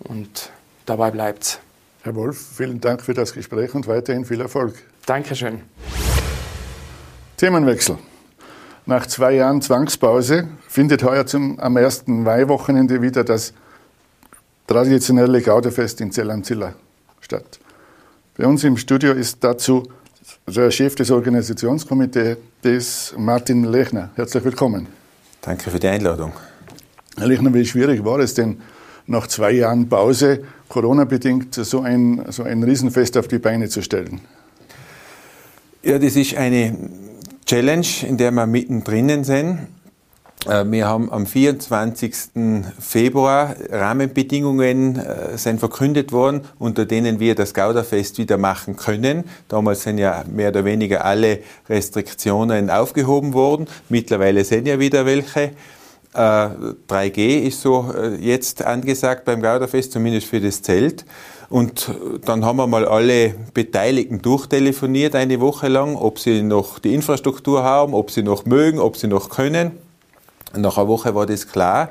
und 0.00 0.50
dabei 0.86 1.10
bleibt 1.10 1.42
es. 1.42 1.60
Herr 2.02 2.14
Wolf, 2.14 2.38
vielen 2.56 2.80
Dank 2.80 3.02
für 3.02 3.14
das 3.14 3.32
Gespräch 3.32 3.74
und 3.74 3.86
weiterhin 3.86 4.24
viel 4.24 4.40
Erfolg. 4.40 4.74
Dankeschön. 5.06 5.62
Themenwechsel. 7.36 7.98
Nach 8.86 9.06
zwei 9.06 9.32
Jahren 9.34 9.60
Zwangspause 9.60 10.48
findet 10.66 11.02
heuer 11.02 11.26
zum, 11.26 11.60
am 11.60 11.76
ersten 11.76 12.22
Maiwochenende 12.22 13.02
wieder 13.02 13.22
das 13.22 13.52
traditionelle 14.66 15.42
Gauderfest 15.42 16.00
in 16.00 16.10
Zell 16.10 16.30
am 16.30 16.42
Ziller 16.42 16.74
statt. 17.20 17.58
Bei 18.38 18.46
uns 18.46 18.62
im 18.62 18.76
Studio 18.76 19.14
ist 19.14 19.42
dazu 19.42 19.82
der 20.46 20.70
Chef 20.70 20.94
des 20.94 21.10
Organisationskomitees, 21.10 23.14
Martin 23.16 23.64
Lechner. 23.64 24.10
Herzlich 24.14 24.44
willkommen. 24.44 24.86
Danke 25.40 25.68
für 25.68 25.80
die 25.80 25.88
Einladung. 25.88 26.32
Herr 27.16 27.26
Lechner, 27.26 27.52
wie 27.52 27.66
schwierig 27.66 28.04
war 28.04 28.20
es 28.20 28.34
denn, 28.34 28.60
nach 29.08 29.26
zwei 29.26 29.50
Jahren 29.50 29.88
Pause, 29.88 30.44
Corona-bedingt, 30.68 31.52
so 31.52 31.80
ein, 31.80 32.26
so 32.28 32.44
ein 32.44 32.62
Riesenfest 32.62 33.16
auf 33.16 33.26
die 33.26 33.40
Beine 33.40 33.68
zu 33.68 33.82
stellen? 33.82 34.20
Ja, 35.82 35.98
das 35.98 36.14
ist 36.14 36.36
eine 36.36 36.76
Challenge, 37.44 37.88
in 38.06 38.18
der 38.18 38.30
wir 38.30 38.46
mittendrin 38.46 39.24
sind. 39.24 39.66
Äh, 40.46 40.64
wir 40.70 40.86
haben 40.86 41.10
am 41.10 41.26
24. 41.26 42.14
Februar 42.78 43.56
Rahmenbedingungen 43.70 44.96
äh, 44.96 45.36
sind 45.36 45.58
verkündet 45.58 46.12
worden, 46.12 46.42
unter 46.58 46.84
denen 46.84 47.20
wir 47.20 47.34
das 47.34 47.54
Gauderfest 47.54 48.18
wieder 48.18 48.38
machen 48.38 48.76
können. 48.76 49.24
Damals 49.48 49.82
sind 49.82 49.98
ja 49.98 50.24
mehr 50.30 50.50
oder 50.50 50.64
weniger 50.64 51.04
alle 51.04 51.40
Restriktionen 51.68 52.70
aufgehoben 52.70 53.32
worden. 53.32 53.66
Mittlerweile 53.88 54.44
sind 54.44 54.66
ja 54.66 54.78
wieder 54.78 55.06
welche. 55.06 55.52
3G 56.14 57.18
äh, 57.18 57.38
ist 57.46 57.60
so 57.60 57.92
jetzt 58.18 58.64
angesagt 58.64 59.26
beim 59.26 59.42
Gauderfest, 59.42 59.92
zumindest 59.92 60.26
für 60.26 60.40
das 60.40 60.62
Zelt. 60.62 61.04
Und 61.50 61.90
dann 62.24 62.44
haben 62.44 62.56
wir 62.56 62.66
mal 62.66 62.86
alle 62.86 63.34
Beteiligten 63.52 64.20
durchtelefoniert 64.22 65.14
eine 65.14 65.38
Woche 65.40 65.68
lang, 65.68 65.96
ob 65.96 66.18
sie 66.18 66.42
noch 66.42 66.78
die 66.78 66.94
Infrastruktur 66.94 67.62
haben, 67.62 67.92
ob 67.94 68.10
sie 68.10 68.22
noch 68.22 68.46
mögen, 68.46 68.80
ob 68.80 68.96
sie 68.96 69.06
noch 69.06 69.28
können. 69.28 69.72
Nach 70.56 70.78
einer 70.78 70.88
Woche 70.88 71.14
war 71.14 71.26
das 71.26 71.48
klar. 71.48 71.90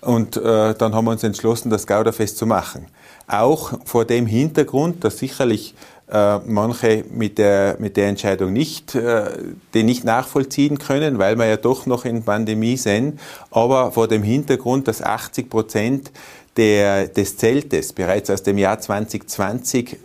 Und 0.00 0.36
äh, 0.36 0.74
dann 0.74 0.94
haben 0.94 1.06
wir 1.06 1.12
uns 1.12 1.22
entschlossen, 1.22 1.70
das 1.70 1.86
Gauderfest 1.86 2.36
zu 2.36 2.46
machen. 2.46 2.86
Auch 3.26 3.72
vor 3.86 4.04
dem 4.04 4.26
Hintergrund, 4.26 5.02
dass 5.02 5.18
sicherlich 5.18 5.74
äh, 6.10 6.38
manche 6.40 7.04
mit 7.10 7.38
der, 7.38 7.76
mit 7.78 7.96
der 7.96 8.08
Entscheidung 8.08 8.52
nicht, 8.52 8.94
äh, 8.94 9.30
den 9.72 9.86
nicht 9.86 10.04
nachvollziehen 10.04 10.78
können, 10.78 11.18
weil 11.18 11.36
wir 11.36 11.46
ja 11.46 11.56
doch 11.56 11.86
noch 11.86 12.04
in 12.04 12.22
Pandemie 12.22 12.76
sind. 12.76 13.18
Aber 13.50 13.92
vor 13.92 14.06
dem 14.06 14.22
Hintergrund, 14.22 14.88
dass 14.88 15.00
80 15.00 15.48
Prozent 15.48 16.10
der, 16.58 17.08
des 17.08 17.38
Zeltes 17.38 17.94
bereits 17.94 18.28
aus 18.28 18.42
dem 18.42 18.58
Jahr 18.58 18.78
2020 18.78 19.96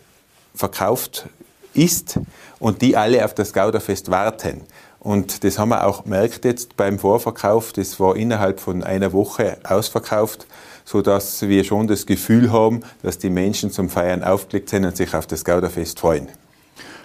verkauft 0.55 1.27
ist 1.73 2.19
und 2.59 2.81
die 2.81 2.95
alle 2.97 3.23
auf 3.23 3.33
das 3.33 3.53
Gauderfest 3.53 4.09
warten. 4.09 4.61
Und 4.99 5.43
das 5.43 5.57
haben 5.57 5.69
wir 5.69 5.85
auch 5.87 6.03
gemerkt 6.03 6.43
jetzt 6.43 6.75
beim 6.75 6.99
Vorverkauf. 6.99 7.71
Das 7.71 7.99
war 7.99 8.15
innerhalb 8.15 8.59
von 8.59 8.83
einer 8.83 9.13
Woche 9.13 9.57
ausverkauft, 9.63 10.45
so 10.83 11.01
dass 11.01 11.47
wir 11.47 11.63
schon 11.63 11.87
das 11.87 12.05
Gefühl 12.05 12.51
haben, 12.51 12.81
dass 13.01 13.17
die 13.17 13.29
Menschen 13.29 13.71
zum 13.71 13.89
Feiern 13.89 14.23
aufgelegt 14.23 14.69
sind 14.69 14.85
und 14.85 14.97
sich 14.97 15.13
auf 15.13 15.25
das 15.25 15.45
Gauderfest 15.45 15.99
freuen. 15.99 16.27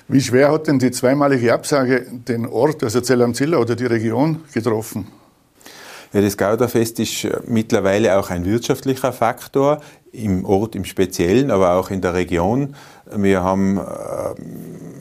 Wie 0.08 0.20
schwer 0.20 0.50
hat 0.50 0.66
denn 0.66 0.78
die 0.78 0.90
zweimalige 0.90 1.54
Absage 1.54 2.06
den 2.10 2.46
Ort, 2.46 2.82
also 2.82 3.00
Zell 3.00 3.22
am 3.22 3.32
Ziller 3.32 3.60
oder 3.60 3.74
die 3.74 3.86
Region 3.86 4.40
getroffen? 4.52 5.06
Ja, 6.14 6.20
das 6.20 6.36
Gauderfest 6.36 7.00
ist 7.00 7.24
äh, 7.24 7.40
mittlerweile 7.48 8.16
auch 8.16 8.30
ein 8.30 8.44
wirtschaftlicher 8.44 9.12
Faktor, 9.12 9.80
im 10.12 10.44
Ort 10.44 10.76
im 10.76 10.84
Speziellen, 10.84 11.50
aber 11.50 11.74
auch 11.74 11.90
in 11.90 12.02
der 12.02 12.14
Region. 12.14 12.76
Wir 13.12 13.42
haben 13.42 13.78
äh, 13.78 13.82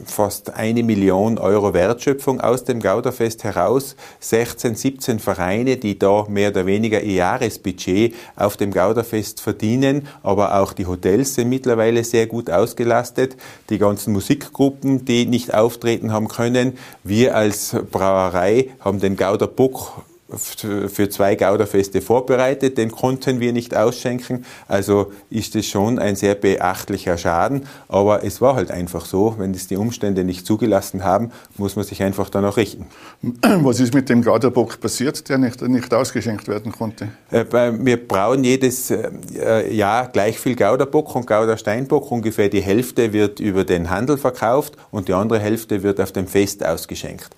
fast 0.06 0.56
eine 0.56 0.82
Million 0.82 1.38
Euro 1.38 1.76
Wertschöpfung 1.76 2.42
aus 2.42 2.64
dem 2.64 2.80
Gauderfest 2.80 3.44
heraus. 3.44 3.96
16, 4.22 4.74
17 4.74 5.20
Vereine, 5.20 5.78
die 5.78 6.00
da 6.00 6.26
mehr 6.28 6.50
oder 6.50 6.66
weniger 6.66 7.02
ihr 7.02 7.14
Jahresbudget 7.14 8.16
auf 8.36 8.58
dem 8.58 8.72
Gauderfest 8.72 9.40
verdienen. 9.40 10.08
Aber 10.24 10.60
auch 10.60 10.74
die 10.74 10.88
Hotels 10.88 11.36
sind 11.36 11.48
mittlerweile 11.48 12.04
sehr 12.04 12.26
gut 12.26 12.50
ausgelastet. 12.50 13.38
Die 13.70 13.78
ganzen 13.78 14.14
Musikgruppen, 14.14 15.06
die 15.06 15.28
nicht 15.28 15.54
auftreten 15.54 16.12
haben 16.12 16.28
können. 16.28 16.80
Wir 17.04 17.36
als 17.36 17.76
Brauerei 17.92 18.72
haben 18.80 19.00
den 19.00 19.16
Gauderbock 19.16 20.02
für 20.38 21.10
zwei 21.10 21.36
Gauderfeste 21.36 22.02
vorbereitet, 22.02 22.78
den 22.78 22.92
konnten 22.92 23.40
wir 23.40 23.54
nicht 23.54 23.76
ausschenken. 23.76 24.46
Also 24.68 25.12
ist 25.30 25.56
es 25.56 25.68
schon 25.68 26.00
ein 26.00 26.16
sehr 26.16 26.36
beachtlicher 26.36 27.18
Schaden, 27.18 27.66
aber 27.88 28.24
es 28.24 28.42
war 28.42 28.56
halt 28.56 28.72
einfach 28.72 29.06
so, 29.06 29.36
wenn 29.38 29.54
es 29.54 29.68
die 29.68 29.78
Umstände 29.78 30.24
nicht 30.24 30.46
zugelassen 30.46 31.04
haben, 31.04 31.32
muss 31.58 31.76
man 31.76 31.86
sich 31.86 32.02
einfach 32.04 32.30
danach 32.30 32.58
richten. 32.58 32.88
Was 33.44 33.80
ist 33.80 33.94
mit 33.94 34.10
dem 34.10 34.22
Gauderbock 34.22 34.80
passiert, 34.80 35.28
der 35.30 35.38
nicht, 35.38 35.62
nicht 35.62 35.94
ausgeschenkt 35.94 36.48
werden 36.48 36.72
konnte? 36.72 37.10
Äh, 37.32 37.46
wir 37.52 38.08
brauen 38.08 38.44
jedes 38.44 38.92
äh, 38.92 39.74
Jahr 39.74 40.08
gleich 40.08 40.40
viel 40.40 40.56
Gauderbock 40.56 41.16
und 41.16 41.28
Gaudersteinbock. 41.28 42.12
Ungefähr 42.12 42.50
die 42.50 42.62
Hälfte 42.62 43.14
wird 43.14 43.40
über 43.40 43.64
den 43.64 43.90
Handel 43.90 44.18
verkauft 44.18 44.76
und 44.92 45.08
die 45.08 45.14
andere 45.14 45.40
Hälfte 45.40 45.84
wird 45.84 46.00
auf 46.00 46.12
dem 46.12 46.28
Fest 46.28 46.66
ausgeschenkt 46.66 47.30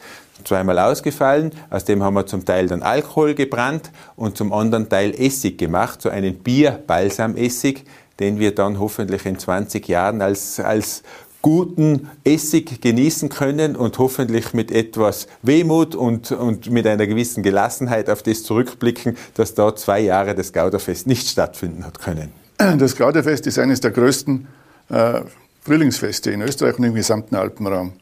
zweimal 0.45 0.79
ausgefallen. 0.79 1.51
Aus 1.69 1.85
dem 1.85 2.03
haben 2.03 2.13
wir 2.13 2.25
zum 2.25 2.45
Teil 2.45 2.67
dann 2.67 2.81
Alkohol 2.81 3.35
gebrannt 3.35 3.91
und 4.15 4.37
zum 4.37 4.53
anderen 4.53 4.89
Teil 4.89 5.13
Essig 5.13 5.57
gemacht, 5.57 6.01
so 6.01 6.09
einen 6.09 6.35
Bier-Balsamessig, 6.35 7.83
den 8.19 8.39
wir 8.39 8.55
dann 8.55 8.79
hoffentlich 8.79 9.25
in 9.25 9.37
20 9.37 9.87
Jahren 9.87 10.21
als, 10.21 10.59
als 10.59 11.03
guten 11.41 12.09
Essig 12.23 12.81
genießen 12.81 13.29
können 13.29 13.75
und 13.75 13.99
hoffentlich 13.99 14.53
mit 14.53 14.71
etwas 14.71 15.27
Wehmut 15.43 15.93
und, 15.93 16.31
und 16.31 16.71
mit 16.71 16.87
einer 16.87 17.05
gewissen 17.05 17.43
Gelassenheit 17.43 18.09
auf 18.09 18.23
das 18.23 18.41
zurückblicken, 18.43 19.15
dass 19.35 19.53
da 19.53 19.75
zwei 19.75 19.99
Jahre 19.99 20.33
das 20.33 20.53
Gauderfest 20.53 21.05
nicht 21.05 21.27
stattfinden 21.27 21.85
hat 21.85 21.99
können. 21.99 22.31
Das 22.57 22.95
Gauderfest 22.95 23.45
ist 23.45 23.59
eines 23.59 23.79
der 23.81 23.91
größten 23.91 24.47
äh, 24.89 25.21
Frühlingsfeste 25.61 26.31
in 26.31 26.41
Österreich 26.41 26.79
und 26.79 26.85
im 26.85 26.95
gesamten 26.95 27.35
Alpenraum. 27.35 27.93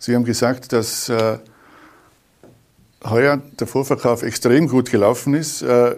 Sie 0.00 0.14
haben 0.14 0.24
gesagt, 0.24 0.72
dass 0.72 1.08
äh, 1.08 1.38
heuer 3.04 3.40
der 3.58 3.66
Vorverkauf 3.66 4.22
extrem 4.22 4.68
gut 4.68 4.90
gelaufen 4.90 5.34
ist. 5.34 5.62
Äh, 5.62 5.96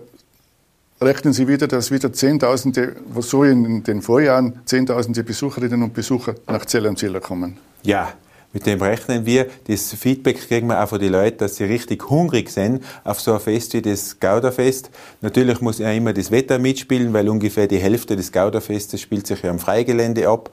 rechnen 1.00 1.32
Sie 1.32 1.48
wieder, 1.48 1.66
dass 1.66 1.90
wieder 1.90 2.12
Zehntausende, 2.12 2.96
so 3.20 3.44
in 3.44 3.82
den 3.82 4.02
Vorjahren 4.02 4.60
Zehntausende 4.64 5.24
Besucherinnen 5.24 5.82
und 5.82 5.94
Besucher 5.94 6.34
nach 6.46 6.66
Zell 6.66 6.86
am 6.86 6.96
Ziller 6.96 7.20
kommen? 7.20 7.58
Ja, 7.82 8.12
mit 8.52 8.66
dem 8.66 8.82
rechnen 8.82 9.26
wir. 9.26 9.46
Das 9.68 9.92
Feedback 9.94 10.48
kriegen 10.48 10.66
wir 10.66 10.82
auch 10.82 10.88
von 10.88 10.98
den 10.98 11.12
Leuten, 11.12 11.38
dass 11.38 11.56
sie 11.56 11.64
richtig 11.64 12.10
hungrig 12.10 12.50
sind 12.50 12.82
auf 13.04 13.20
so 13.20 13.32
ein 13.32 13.40
Fest 13.40 13.74
wie 13.74 13.82
das 13.82 14.18
Gauderfest. 14.18 14.90
Natürlich 15.20 15.60
muss 15.60 15.78
ja 15.78 15.92
immer 15.92 16.12
das 16.12 16.32
Wetter 16.32 16.58
mitspielen, 16.58 17.12
weil 17.12 17.28
ungefähr 17.28 17.68
die 17.68 17.78
Hälfte 17.78 18.16
des 18.16 18.32
Gauderfestes 18.32 19.00
spielt 19.00 19.26
sich 19.28 19.42
ja 19.42 19.50
am 19.50 19.60
Freigelände 19.60 20.28
ab. 20.28 20.50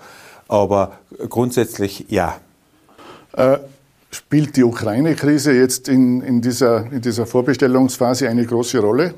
Aber 0.48 1.00
grundsätzlich 1.28 2.06
ja. 2.08 2.40
Äh, 3.36 3.58
Spielt 4.18 4.58
die 4.58 4.64
Ukraine-Krise 4.64 5.54
jetzt 5.54 5.88
in, 5.88 6.22
in, 6.22 6.42
dieser, 6.42 6.92
in 6.92 7.02
dieser 7.02 7.28
Vorbestellungsphase 7.28 8.28
eine 8.28 8.48
große 8.48 8.80
Rolle? 8.80 9.14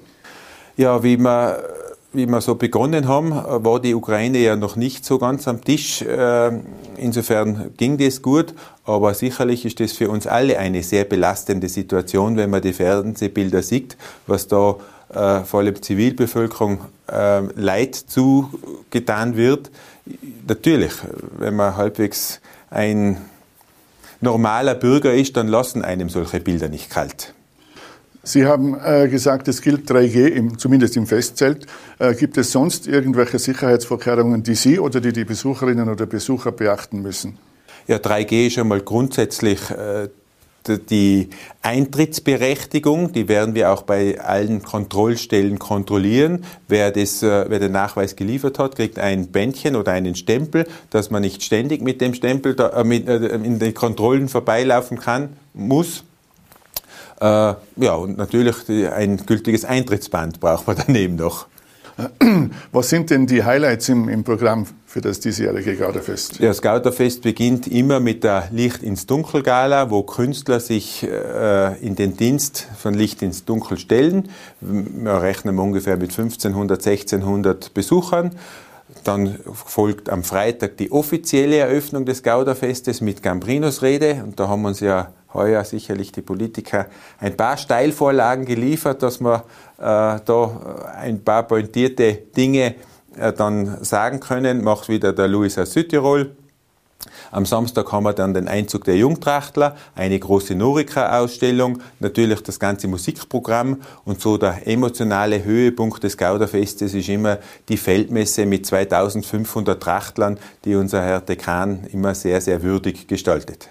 Ja, 0.76 1.02
wie 1.04 1.18
wir, 1.18 1.64
wie 2.12 2.26
wir 2.26 2.42
so 2.42 2.56
begonnen 2.56 3.08
haben, 3.08 3.32
war 3.32 3.80
die 3.80 3.96
Ukraine 3.96 4.40
ja 4.40 4.58
noch 4.58 4.76
nicht 4.76 5.06
so 5.06 5.18
ganz 5.18 5.48
am 5.48 5.64
Tisch. 5.64 6.02
Äh, 6.02 6.52
insofern 6.98 7.72
ging 7.78 7.98
das 7.98 8.22
gut, 8.22 8.54
aber 8.84 9.14
sicherlich 9.14 9.64
ist 9.64 9.80
das 9.80 9.94
für 9.94 10.10
uns 10.10 10.28
alle 10.28 10.60
eine 10.60 10.84
sehr 10.84 11.06
belastende 11.06 11.70
Situation, 11.70 12.36
wenn 12.36 12.50
man 12.50 12.62
die 12.62 12.74
Fernsehbilder 12.74 13.64
sieht, 13.64 13.96
was 14.28 14.50
da 14.50 14.76
äh, 15.14 15.46
vor 15.46 15.62
allem 15.62 15.82
Zivilbevölkerung 15.82 16.80
äh, 17.10 17.40
Leid 17.56 17.96
zugetan 17.96 19.38
wird. 19.38 19.72
Natürlich, 20.46 20.92
wenn 21.38 21.56
man 21.56 21.78
halbwegs 21.78 22.42
ein 22.70 23.18
normaler 24.22 24.76
Bürger 24.76 25.14
ist, 25.14 25.38
dann 25.38 25.48
lassen 25.48 25.84
einem 25.84 26.10
solche 26.10 26.40
Bilder 26.40 26.70
nicht 26.70 26.90
kalt. 26.90 27.34
Sie 28.24 28.46
haben 28.46 28.78
äh, 28.84 29.08
gesagt, 29.08 29.48
es 29.48 29.62
gilt 29.62 29.90
3G, 29.90 30.28
im, 30.28 30.58
zumindest 30.58 30.98
im 30.98 31.08
Festzelt. 31.08 31.66
Äh, 32.00 32.14
gibt 32.14 32.38
es 32.38 32.52
sonst 32.52 32.88
irgendwelche 32.88 33.40
Sicherheitsvorkehrungen, 33.40 34.44
die 34.44 34.56
Sie 34.56 34.80
oder 34.80 35.00
die 35.00 35.14
die 35.14 35.24
Besucherinnen 35.24 35.90
oder 35.90 36.06
Besucher 36.06 36.52
beachten 36.52 37.02
müssen? 37.02 37.38
Ja, 37.88 37.98
3G 37.98 38.48
ist 38.48 38.60
einmal 38.60 38.82
grundsätzlich 38.82 39.72
äh, 39.72 40.10
die 40.68 41.30
Eintrittsberechtigung, 41.62 43.12
die 43.14 43.28
werden 43.28 43.56
wir 43.56 43.72
auch 43.72 43.84
bei 43.84 44.20
allen 44.20 44.62
Kontrollstellen 44.62 45.58
kontrollieren. 45.60 46.44
Wer, 46.68 46.92
das, 46.92 47.24
äh, 47.24 47.46
wer 47.50 47.60
den 47.60 47.72
Nachweis 47.72 48.16
geliefert 48.16 48.60
hat, 48.60 48.76
kriegt 48.76 49.00
ein 49.00 49.28
Bändchen 49.28 49.76
oder 49.76 49.92
einen 49.92 50.16
Stempel, 50.16 50.68
dass 50.90 51.12
man 51.12 51.22
nicht 51.22 51.44
ständig 51.44 51.82
mit 51.82 52.02
dem 52.02 52.14
Stempel 52.14 52.56
da, 52.56 52.70
äh, 52.70 52.84
mit, 52.84 53.08
äh, 53.08 53.18
in 53.28 53.60
den 53.60 53.74
Kontrollen 53.74 54.30
vorbeilaufen 54.30 55.00
kann, 55.00 55.38
muss. 55.54 56.04
Äh, 57.20 57.26
ja, 57.26 57.94
und 57.96 58.18
natürlich 58.18 58.56
ein 58.92 59.18
gültiges 59.26 59.66
Eintrittsband 59.66 60.40
braucht 60.40 60.68
man 60.68 60.78
daneben 60.86 61.16
noch. 61.16 61.48
Was 62.72 62.90
sind 62.90 63.10
denn 63.10 63.28
die 63.28 63.44
Highlights 63.44 63.90
im, 63.90 64.08
im 64.08 64.24
Programm 64.24 64.66
für 64.90 65.02
das 65.02 65.20
diesjährige 65.20 65.76
Gauderfest? 65.76 66.40
Ja, 66.40 66.48
das 66.48 66.64
Gauderfest 66.64 67.22
beginnt 67.22 67.68
immer 67.68 68.00
mit 68.00 68.24
der 68.24 68.48
Licht 68.52 68.82
ins 68.82 69.06
Dunkel 69.06 69.44
Gala, 69.44 69.92
wo 69.92 70.02
Künstler 70.02 70.60
sich 70.60 71.04
äh, 71.04 71.78
in 71.80 71.96
den 71.96 72.18
Dienst 72.18 72.68
von 72.76 72.96
Licht 72.96 73.22
ins 73.22 73.46
Dunkel 73.46 73.78
stellen. 73.78 74.30
Wir 74.62 75.22
rechnen 75.22 75.60
ungefähr 75.60 75.96
mit 75.96 76.10
1500, 76.10 76.80
1600 76.88 77.72
Besuchern. 77.76 78.32
Dann 79.04 79.38
folgt 79.54 80.10
am 80.10 80.24
Freitag 80.24 80.78
die 80.78 80.92
offizielle 80.92 81.58
Eröffnung 81.58 82.06
des 82.06 82.24
Gauderfestes 82.24 83.00
mit 83.00 83.22
Gambrinos 83.22 83.84
Rede. 83.84 84.24
Und 84.24 84.40
da 84.40 84.48
haben 84.48 84.66
uns 84.66 84.80
ja 84.80 85.14
heuer 85.36 85.64
sicherlich 85.66 86.12
die 86.14 86.24
Politiker 86.24 86.88
ein 87.20 87.38
paar 87.38 87.58
Steilvorlagen 87.58 88.46
geliefert, 88.46 89.04
dass 89.04 89.22
wir 89.22 89.44
äh, 89.78 90.20
da 90.26 90.96
ein 91.00 91.24
paar 91.24 91.44
pointierte 91.44 92.14
Dinge 92.36 92.74
dann 93.38 93.84
sagen 93.84 94.20
können. 94.20 94.64
Macht 94.64 94.90
wieder 94.90 95.14
der 95.14 95.28
Luis 95.28 95.58
aus 95.58 95.74
Südtirol. 95.74 96.32
Am 97.32 97.46
Samstag 97.46 97.92
haben 97.92 98.04
wir 98.04 98.14
dann 98.14 98.34
den 98.34 98.48
Einzug 98.48 98.84
der 98.84 98.98
Jungtrachtler, 98.98 99.78
eine 99.96 100.20
große 100.20 100.56
Norika-Ausstellung, 100.56 101.80
natürlich 102.00 102.42
das 102.42 102.60
ganze 102.60 102.88
Musikprogramm 102.88 103.78
und 104.04 104.20
so 104.20 104.38
der 104.38 104.68
emotionale 104.68 105.44
Höhepunkt 105.44 106.04
des 106.04 106.18
Gauderfestes 106.18 106.94
ist 106.94 107.08
immer 107.08 107.38
die 107.70 107.78
Feldmesse 107.78 108.46
mit 108.46 108.66
2500 108.66 109.82
Trachtlern, 109.82 110.38
die 110.66 110.76
unser 110.76 111.02
Herr 111.02 111.22
Dekan 111.22 111.86
immer 111.92 112.16
sehr, 112.16 112.42
sehr 112.42 112.62
würdig 112.64 113.08
gestaltet. 113.08 113.70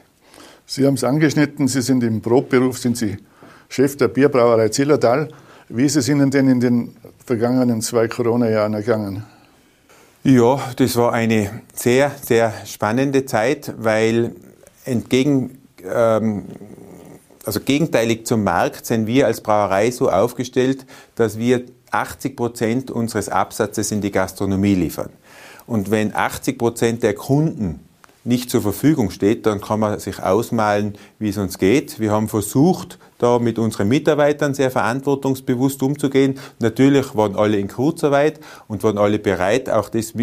Sie 0.65 0.87
haben 0.87 0.95
es 0.95 1.05
angeschnitten, 1.05 1.69
Sie 1.69 1.83
sind 1.83 2.03
im 2.05 2.21
Brotberuf, 2.21 2.79
sind 2.79 2.97
Sie 2.97 3.19
Chef 3.69 3.97
der 3.97 4.09
Bierbrauerei 4.09 4.69
Zillertal. 4.69 5.29
Wie 5.69 5.85
ist 5.85 5.97
es 5.97 6.09
Ihnen 6.09 6.31
denn 6.31 6.49
in 6.49 6.61
den 6.61 6.97
vergangenen 7.25 7.83
zwei 7.83 8.09
Corona-Jahren 8.09 8.73
ergangen? 8.73 9.25
Ja, 10.25 10.61
das 10.77 10.97
war 10.97 11.13
eine 11.13 11.63
sehr, 11.75 12.11
sehr 12.21 12.53
spannende 12.67 13.25
Zeit, 13.25 13.73
weil 13.79 14.35
entgegen, 14.85 15.63
ähm, 15.85 16.47
also 17.45 17.61
gegenteilig 17.61 18.27
zum 18.27 18.43
Markt 18.43 18.85
sind 18.85 19.07
wir 19.07 19.27
als 19.27 19.41
Brauerei 19.41 19.91
so 19.91 20.11
aufgestellt, 20.11 20.87
dass 21.15 21.39
wir 21.39 21.63
80 21.93 22.37
Prozent 22.37 22.91
unseres 22.91 23.29
Absatzes 23.29 23.93
in 23.93 24.01
die 24.01 24.11
Gastronomie 24.11 24.75
liefern. 24.75 25.11
Und 25.67 25.91
wenn 25.91 26.15
80 26.15 26.59
Prozent 26.59 27.03
der 27.05 27.15
Kunden 27.15 27.87
nicht 28.25 28.51
zur 28.51 28.61
Verfügung 28.61 29.11
steht, 29.11 29.47
dann 29.47 29.61
kann 29.61 29.81
man 29.81 30.01
sich 30.01 30.21
ausmalen, 30.21 30.99
wie 31.19 31.29
es 31.29 31.39
uns 31.39 31.59
geht. 31.59 32.01
Wir 32.01 32.11
haben 32.11 32.29
versucht, 32.29 32.99
da 33.19 33.39
mit 33.39 33.59
unseren 33.59 33.89
Mitarbeitern 33.89 34.55
sehr 34.55 34.71
verantwortungsbewusst 34.71 35.83
umzugehen. 35.83 36.39
Natürlich 36.61 37.15
waren 37.17 37.37
alle 37.37 37.59
in 37.59 37.69
Kurzarbeit 37.69 38.41
und 38.69 38.83
waren 38.85 38.99
alle 38.99 39.19
bereit, 39.19 39.69
auch 39.69 39.89
das, 39.89 40.15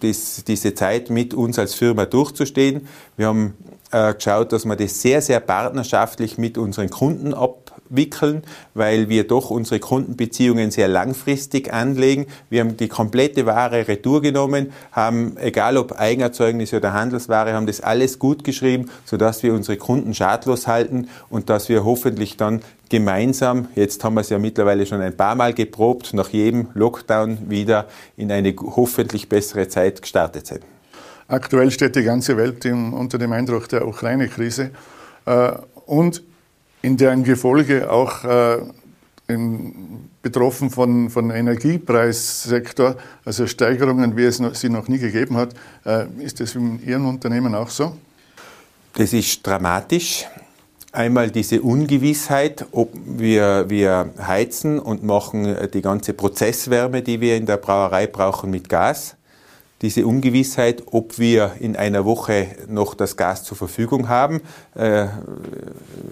das, 0.00 0.44
diese 0.46 0.74
Zeit 0.74 1.10
mit 1.10 1.34
uns 1.34 1.58
als 1.58 1.74
Firma 1.74 2.06
durchzustehen. 2.06 2.88
Wir 3.16 3.26
haben 3.26 3.54
äh, 3.90 4.14
geschaut, 4.14 4.52
dass 4.52 4.64
wir 4.64 4.76
das 4.76 5.00
sehr, 5.00 5.20
sehr 5.20 5.40
partnerschaftlich 5.40 6.38
mit 6.38 6.58
unseren 6.58 6.90
Kunden 6.90 7.34
ab 7.34 7.63
abwickeln, 7.90 8.42
weil 8.74 9.08
wir 9.08 9.26
doch 9.26 9.50
unsere 9.50 9.80
Kundenbeziehungen 9.80 10.70
sehr 10.70 10.88
langfristig 10.88 11.72
anlegen. 11.72 12.26
Wir 12.50 12.60
haben 12.60 12.76
die 12.76 12.88
komplette 12.88 13.46
Ware 13.46 13.88
retour 13.88 14.22
genommen, 14.22 14.72
haben, 14.92 15.36
egal 15.38 15.76
ob 15.76 15.92
Eigenerzeugnisse 15.92 16.76
oder 16.76 16.92
Handelsware, 16.92 17.52
haben 17.52 17.66
das 17.66 17.80
alles 17.80 18.18
gut 18.18 18.44
geschrieben, 18.44 18.90
sodass 19.04 19.42
wir 19.42 19.54
unsere 19.54 19.76
Kunden 19.76 20.14
schadlos 20.14 20.66
halten 20.66 21.08
und 21.30 21.50
dass 21.50 21.68
wir 21.68 21.84
hoffentlich 21.84 22.36
dann 22.36 22.62
gemeinsam, 22.88 23.68
jetzt 23.74 24.02
haben 24.04 24.14
wir 24.14 24.20
es 24.20 24.30
ja 24.30 24.38
mittlerweile 24.38 24.86
schon 24.86 25.00
ein 25.00 25.16
paar 25.16 25.34
Mal 25.34 25.54
geprobt, 25.54 26.14
nach 26.14 26.28
jedem 26.30 26.68
Lockdown 26.74 27.50
wieder 27.50 27.86
in 28.16 28.30
eine 28.30 28.54
hoffentlich 28.58 29.28
bessere 29.28 29.68
Zeit 29.68 30.02
gestartet 30.02 30.46
sind. 30.46 30.60
Aktuell 31.26 31.70
steht 31.70 31.96
die 31.96 32.02
ganze 32.02 32.36
Welt 32.36 32.66
unter 32.66 33.16
dem 33.16 33.32
Eindruck 33.32 33.68
der 33.68 33.88
Ukraine-Krise. 33.88 34.70
Äh, 35.24 35.52
und 35.86 36.22
in 36.84 36.98
deren 36.98 37.24
Gefolge 37.24 37.90
auch 37.90 38.24
äh, 38.24 38.58
in, 39.26 40.10
betroffen 40.20 40.68
von, 40.68 41.08
von 41.08 41.30
Energiepreissektor, 41.30 42.96
also 43.24 43.46
Steigerungen, 43.46 44.16
wie 44.18 44.24
es 44.24 44.38
noch, 44.38 44.54
sie 44.54 44.68
noch 44.68 44.86
nie 44.86 44.98
gegeben 44.98 45.36
hat. 45.38 45.54
Äh, 45.86 46.06
ist 46.18 46.40
das 46.40 46.54
in 46.54 46.84
Ihrem 46.86 47.08
Unternehmen 47.08 47.54
auch 47.54 47.70
so? 47.70 47.96
Das 48.92 49.14
ist 49.14 49.46
dramatisch. 49.46 50.26
Einmal 50.92 51.30
diese 51.30 51.62
Ungewissheit, 51.62 52.66
ob 52.70 52.92
wir, 52.94 53.64
wir 53.68 54.10
heizen 54.20 54.78
und 54.78 55.02
machen 55.02 55.56
die 55.72 55.82
ganze 55.82 56.12
Prozesswärme, 56.12 57.02
die 57.02 57.20
wir 57.20 57.36
in 57.36 57.46
der 57.46 57.56
Brauerei 57.56 58.06
brauchen, 58.06 58.50
mit 58.50 58.68
Gas 58.68 59.16
diese 59.84 60.06
Ungewissheit, 60.06 60.82
ob 60.90 61.18
wir 61.18 61.52
in 61.60 61.76
einer 61.76 62.04
Woche 62.06 62.46
noch 62.68 62.94
das 62.94 63.16
Gas 63.16 63.44
zur 63.44 63.56
Verfügung 63.56 64.08
haben. 64.08 64.40
Äh, 64.74 65.08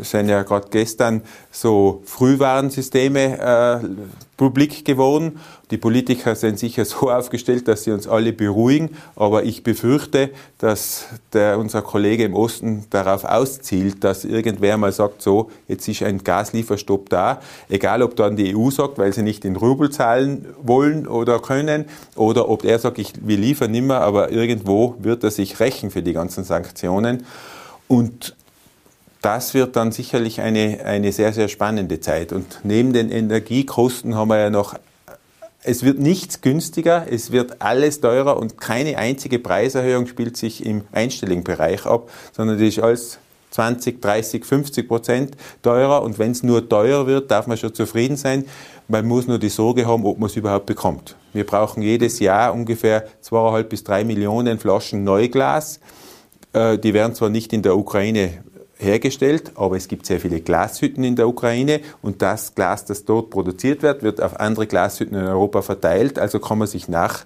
sind 0.00 0.28
ja 0.28 0.42
gerade 0.42 0.68
gestern 0.70 1.22
so 1.50 2.02
Frühwarnsysteme 2.04 3.38
äh, 3.38 3.88
publik 4.36 4.84
geworden. 4.84 5.40
Die 5.70 5.76
Politiker 5.76 6.34
sind 6.34 6.58
sicher 6.58 6.84
so 6.84 7.10
aufgestellt, 7.10 7.68
dass 7.68 7.84
sie 7.84 7.92
uns 7.92 8.08
alle 8.08 8.32
beruhigen, 8.32 8.90
aber 9.14 9.44
ich 9.44 9.62
befürchte, 9.62 10.30
dass 10.58 11.06
der, 11.32 11.58
unser 11.58 11.82
Kollege 11.82 12.24
im 12.24 12.34
Osten 12.34 12.84
darauf 12.90 13.24
auszielt, 13.24 14.02
dass 14.04 14.24
irgendwer 14.24 14.76
mal 14.78 14.92
sagt, 14.92 15.22
so, 15.22 15.50
jetzt 15.68 15.86
ist 15.88 16.02
ein 16.02 16.24
Gaslieferstopp 16.24 17.08
da, 17.08 17.40
egal 17.68 18.02
ob 18.02 18.16
dann 18.16 18.36
die 18.36 18.56
EU 18.56 18.70
sagt, 18.70 18.98
weil 18.98 19.12
sie 19.12 19.22
nicht 19.22 19.44
in 19.44 19.56
Rubel 19.56 19.90
zahlen 19.90 20.46
wollen 20.62 21.06
oder 21.06 21.38
können, 21.38 21.84
oder 22.16 22.48
ob 22.48 22.64
er 22.64 22.78
sagt, 22.78 22.98
ich 22.98 23.12
will 23.26 23.40
liefern 23.40 23.70
nimmer, 23.70 24.00
aber 24.00 24.30
irgendwo 24.30 24.96
wird 24.98 25.24
er 25.24 25.30
sich 25.30 25.60
rächen 25.60 25.90
für 25.90 26.02
die 26.02 26.12
ganzen 26.12 26.44
Sanktionen. 26.44 27.24
Und 27.88 28.34
das 29.22 29.54
wird 29.54 29.76
dann 29.76 29.92
sicherlich 29.92 30.40
eine, 30.40 30.84
eine 30.84 31.12
sehr, 31.12 31.32
sehr 31.32 31.48
spannende 31.48 32.00
Zeit. 32.00 32.32
Und 32.32 32.60
neben 32.64 32.92
den 32.92 33.10
Energiekosten 33.10 34.16
haben 34.16 34.28
wir 34.28 34.38
ja 34.38 34.50
noch, 34.50 34.74
es 35.62 35.84
wird 35.84 36.00
nichts 36.00 36.40
günstiger, 36.40 37.06
es 37.08 37.30
wird 37.30 37.62
alles 37.62 38.00
teurer 38.00 38.36
und 38.36 38.60
keine 38.60 38.98
einzige 38.98 39.38
Preiserhöhung 39.38 40.08
spielt 40.08 40.36
sich 40.36 40.66
im 40.66 40.82
einstelligen 40.90 41.44
Bereich 41.44 41.86
ab, 41.86 42.10
sondern 42.32 42.58
das 42.58 42.66
ist 42.66 42.80
alles 42.80 43.18
20, 43.52 44.02
30, 44.02 44.44
50 44.44 44.88
Prozent 44.88 45.36
teurer. 45.62 46.02
Und 46.02 46.18
wenn 46.18 46.32
es 46.32 46.42
nur 46.42 46.68
teuer 46.68 47.06
wird, 47.06 47.30
darf 47.30 47.46
man 47.46 47.56
schon 47.56 47.74
zufrieden 47.74 48.16
sein. 48.16 48.46
Man 48.88 49.06
muss 49.06 49.28
nur 49.28 49.38
die 49.38 49.50
Sorge 49.50 49.86
haben, 49.86 50.04
ob 50.04 50.18
man 50.18 50.28
es 50.28 50.36
überhaupt 50.36 50.66
bekommt. 50.66 51.14
Wir 51.32 51.46
brauchen 51.46 51.82
jedes 51.82 52.18
Jahr 52.18 52.52
ungefähr 52.52 53.04
zweieinhalb 53.20 53.68
bis 53.68 53.84
drei 53.84 54.04
Millionen 54.04 54.58
Flaschen 54.58 55.04
Neuglas. 55.04 55.78
Äh, 56.52 56.78
die 56.78 56.92
werden 56.92 57.14
zwar 57.14 57.28
nicht 57.28 57.52
in 57.52 57.62
der 57.62 57.76
Ukraine 57.76 58.42
hergestellt, 58.82 59.52
aber 59.54 59.76
es 59.76 59.88
gibt 59.88 60.06
sehr 60.06 60.20
viele 60.20 60.40
Glashütten 60.40 61.04
in 61.04 61.16
der 61.16 61.28
Ukraine 61.28 61.80
und 62.02 62.22
das 62.22 62.54
Glas, 62.54 62.84
das 62.84 63.04
dort 63.04 63.30
produziert 63.30 63.82
wird, 63.82 64.02
wird 64.02 64.20
auf 64.20 64.38
andere 64.40 64.66
Glashütten 64.66 65.16
in 65.16 65.24
Europa 65.24 65.62
verteilt. 65.62 66.18
Also 66.18 66.40
kann 66.40 66.58
man 66.58 66.68
sich 66.68 66.88
nach, 66.88 67.24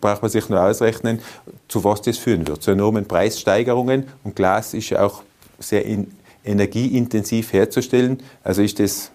braucht 0.00 0.22
man 0.22 0.30
sich 0.30 0.48
nur 0.48 0.62
ausrechnen, 0.62 1.20
zu 1.68 1.84
was 1.84 2.02
das 2.02 2.18
führen 2.18 2.46
wird. 2.46 2.62
Zu 2.62 2.72
enormen 2.72 3.06
Preissteigerungen 3.06 4.04
und 4.24 4.36
Glas 4.36 4.74
ist 4.74 4.90
ja 4.90 5.04
auch 5.04 5.22
sehr 5.58 5.84
in, 5.84 6.10
energieintensiv 6.44 7.52
herzustellen. 7.52 8.22
Also 8.42 8.62
ist 8.62 8.78
das 8.78 9.10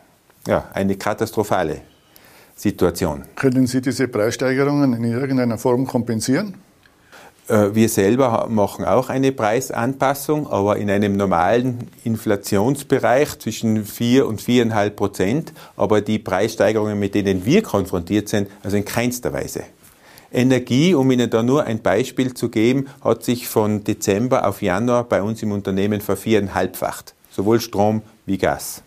ja, 0.48 0.68
eine 0.74 0.96
katastrophale 0.96 1.82
Situation. 2.56 3.24
Können 3.36 3.68
Sie 3.68 3.82
diese 3.82 4.08
Preissteigerungen 4.08 4.94
in 4.94 5.04
irgendeiner 5.04 5.58
Form 5.58 5.86
kompensieren? 5.88 6.56
Äh, 7.50 7.74
wir 7.74 7.90
selber 7.90 8.48
machen 8.50 8.86
auch 8.86 9.10
eine 9.10 9.32
Preisanpassung, 9.32 10.48
aber 10.48 10.78
in 10.78 10.90
einem 10.90 11.18
normalen 11.18 11.90
Inflationsbereich 12.04 13.40
zwischen 13.40 13.86
4 13.86 14.28
und 14.28 14.42
4,5 14.42 14.90
Prozent. 14.92 15.54
Aber 15.76 16.02
die 16.02 16.20
Preissteigerungen, 16.20 17.00
mit 17.00 17.16
denen 17.16 17.46
wir 17.46 17.64
konfrontiert 17.64 18.30
sind, 18.30 18.50
also 18.64 18.78
in 18.78 18.86
keinster 18.86 19.34
Weise. 19.34 19.64
Energie, 20.32 20.94
um 20.94 21.10
Ihnen 21.10 21.30
da 21.32 21.42
nur 21.42 21.64
ein 21.64 21.82
Beispiel 21.82 22.36
zu 22.36 22.50
geben, 22.50 22.88
hat 23.02 23.24
sich 23.24 23.48
von 23.48 23.84
Dezember 23.84 24.48
auf 24.48 24.62
Januar 24.62 25.06
bei 25.06 25.24
uns 25.24 25.42
im 25.42 25.52
Unternehmen 25.52 26.02
verviereinhalbfacht. 26.02 27.16
Sowohl 27.32 27.60
Strom 27.60 28.04
wie 28.28 28.38
Gas. 28.38 28.84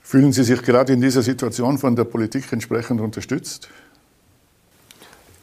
Fühlen 0.00 0.32
Sie 0.32 0.44
sich 0.44 0.62
gerade 0.62 0.94
in 0.94 1.02
dieser 1.02 1.20
Situation 1.20 1.76
von 1.76 1.94
der 1.94 2.04
Politik 2.04 2.50
entsprechend 2.52 3.02
unterstützt? 3.02 3.68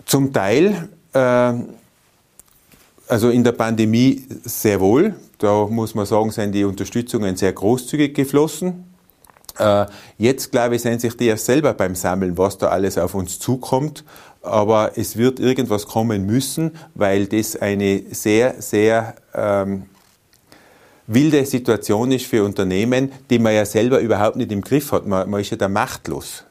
Zum 0.06 0.34
Teil, 0.34 0.90
äh, 1.14 1.54
also 3.10 3.30
in 3.30 3.44
der 3.44 3.54
Pandemie 3.54 4.24
sehr 4.44 4.80
wohl. 4.80 5.16
Da 5.40 5.66
muss 5.66 5.96
man 5.96 6.06
sagen, 6.06 6.32
sind 6.32 6.54
die 6.54 6.64
Unterstützungen 6.64 7.36
sehr 7.36 7.52
großzügig 7.52 8.14
geflossen. 8.14 8.86
Äh, 9.58 9.88
jetzt, 10.18 10.52
glaube 10.52 10.76
ich, 10.76 10.82
sind 10.84 11.02
sich 11.02 11.18
die 11.18 11.26
erst 11.26 11.46
selber 11.46 11.74
beim 11.74 11.96
Sammeln, 11.96 12.38
was 12.38 12.58
da 12.58 12.68
alles 12.68 12.98
auf 12.98 13.16
uns 13.16 13.40
zukommt. 13.40 14.06
Aber 14.42 14.92
es 14.96 15.18
wird 15.18 15.40
irgendwas 15.40 15.86
kommen 15.86 16.26
müssen, 16.26 16.72
weil 16.94 17.26
das 17.26 17.56
eine 17.58 18.04
sehr, 18.12 18.62
sehr 18.62 19.16
ähm, 19.34 19.84
wilde 21.08 21.46
Situation 21.46 22.12
ist 22.12 22.28
für 22.28 22.44
Unternehmen, 22.44 23.12
die 23.30 23.40
man 23.40 23.54
ja 23.54 23.66
selber 23.66 24.00
überhaupt 24.00 24.38
nicht 24.38 24.52
im 24.52 24.62
Griff 24.62 24.92
hat. 24.92 25.08
Man, 25.08 25.30
man 25.30 25.42
ist 25.42 25.50
ja 25.50 25.58
da 25.58 25.68
machtlos. 25.68 26.46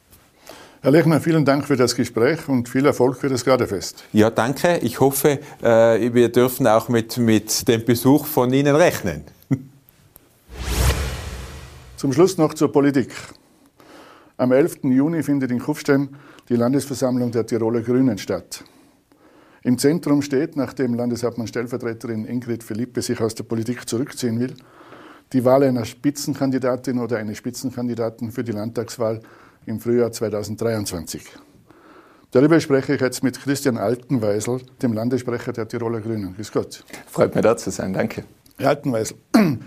Herr 0.80 0.92
Lechner, 0.92 1.20
vielen 1.20 1.44
Dank 1.44 1.66
für 1.66 1.76
das 1.76 1.96
Gespräch 1.96 2.48
und 2.48 2.68
viel 2.68 2.86
Erfolg 2.86 3.16
für 3.16 3.28
das 3.28 3.44
Gardefest. 3.44 4.04
Ja, 4.12 4.30
danke. 4.30 4.78
Ich 4.78 5.00
hoffe, 5.00 5.40
äh, 5.60 6.14
wir 6.14 6.30
dürfen 6.30 6.68
auch 6.68 6.88
mit, 6.88 7.18
mit 7.18 7.66
dem 7.66 7.84
Besuch 7.84 8.26
von 8.26 8.52
Ihnen 8.52 8.76
rechnen. 8.76 9.24
Zum 11.96 12.12
Schluss 12.12 12.38
noch 12.38 12.54
zur 12.54 12.70
Politik. 12.70 13.10
Am 14.36 14.52
11. 14.52 14.84
Juni 14.84 15.24
findet 15.24 15.50
in 15.50 15.58
Kufstein 15.58 16.10
die 16.48 16.54
Landesversammlung 16.54 17.32
der 17.32 17.44
Tiroler 17.44 17.80
Grünen 17.80 18.16
statt. 18.16 18.62
Im 19.64 19.78
Zentrum 19.78 20.22
steht, 20.22 20.54
nachdem 20.54 20.94
Landeshauptmann-Stellvertreterin 20.94 22.24
Ingrid 22.24 22.62
Philippe 22.62 23.02
sich 23.02 23.20
aus 23.20 23.34
der 23.34 23.42
Politik 23.42 23.88
zurückziehen 23.88 24.38
will, 24.38 24.54
die 25.32 25.44
Wahl 25.44 25.64
einer 25.64 25.84
Spitzenkandidatin 25.84 27.00
oder 27.00 27.16
eines 27.16 27.36
Spitzenkandidaten 27.36 28.30
für 28.30 28.44
die 28.44 28.52
Landtagswahl 28.52 29.20
im 29.68 29.80
Frühjahr 29.80 30.10
2023. 30.10 31.22
Darüber 32.30 32.60
spreche 32.60 32.94
ich 32.94 33.00
jetzt 33.00 33.22
mit 33.22 33.40
Christian 33.40 33.78
Altenweisel, 33.78 34.60
dem 34.82 34.92
Landessprecher 34.92 35.52
der 35.52 35.68
Tiroler 35.68 36.00
Grünen. 36.00 36.34
Grüß 36.34 36.52
Gott. 36.52 36.84
Freut 37.06 37.34
mich 37.34 37.42
da 37.42 37.56
zu 37.56 37.70
sein, 37.70 37.92
danke. 37.92 38.24
Herr 38.58 38.70
Altenweisel, 38.70 39.16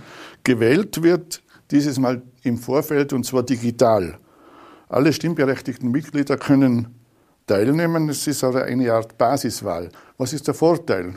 gewählt 0.43 1.01
wird 1.01 1.41
dieses 1.71 1.97
Mal 1.97 2.21
im 2.43 2.57
Vorfeld 2.57 3.13
und 3.13 3.25
zwar 3.25 3.43
digital. 3.43 4.19
Alle 4.89 5.13
stimmberechtigten 5.13 5.89
Mitglieder 5.89 6.37
können 6.37 6.95
teilnehmen. 7.47 8.09
Es 8.09 8.27
ist 8.27 8.43
aber 8.43 8.65
eine 8.65 8.91
Art 8.91 9.17
Basiswahl. 9.17 9.89
Was 10.17 10.33
ist 10.33 10.47
der 10.47 10.53
Vorteil? 10.53 11.15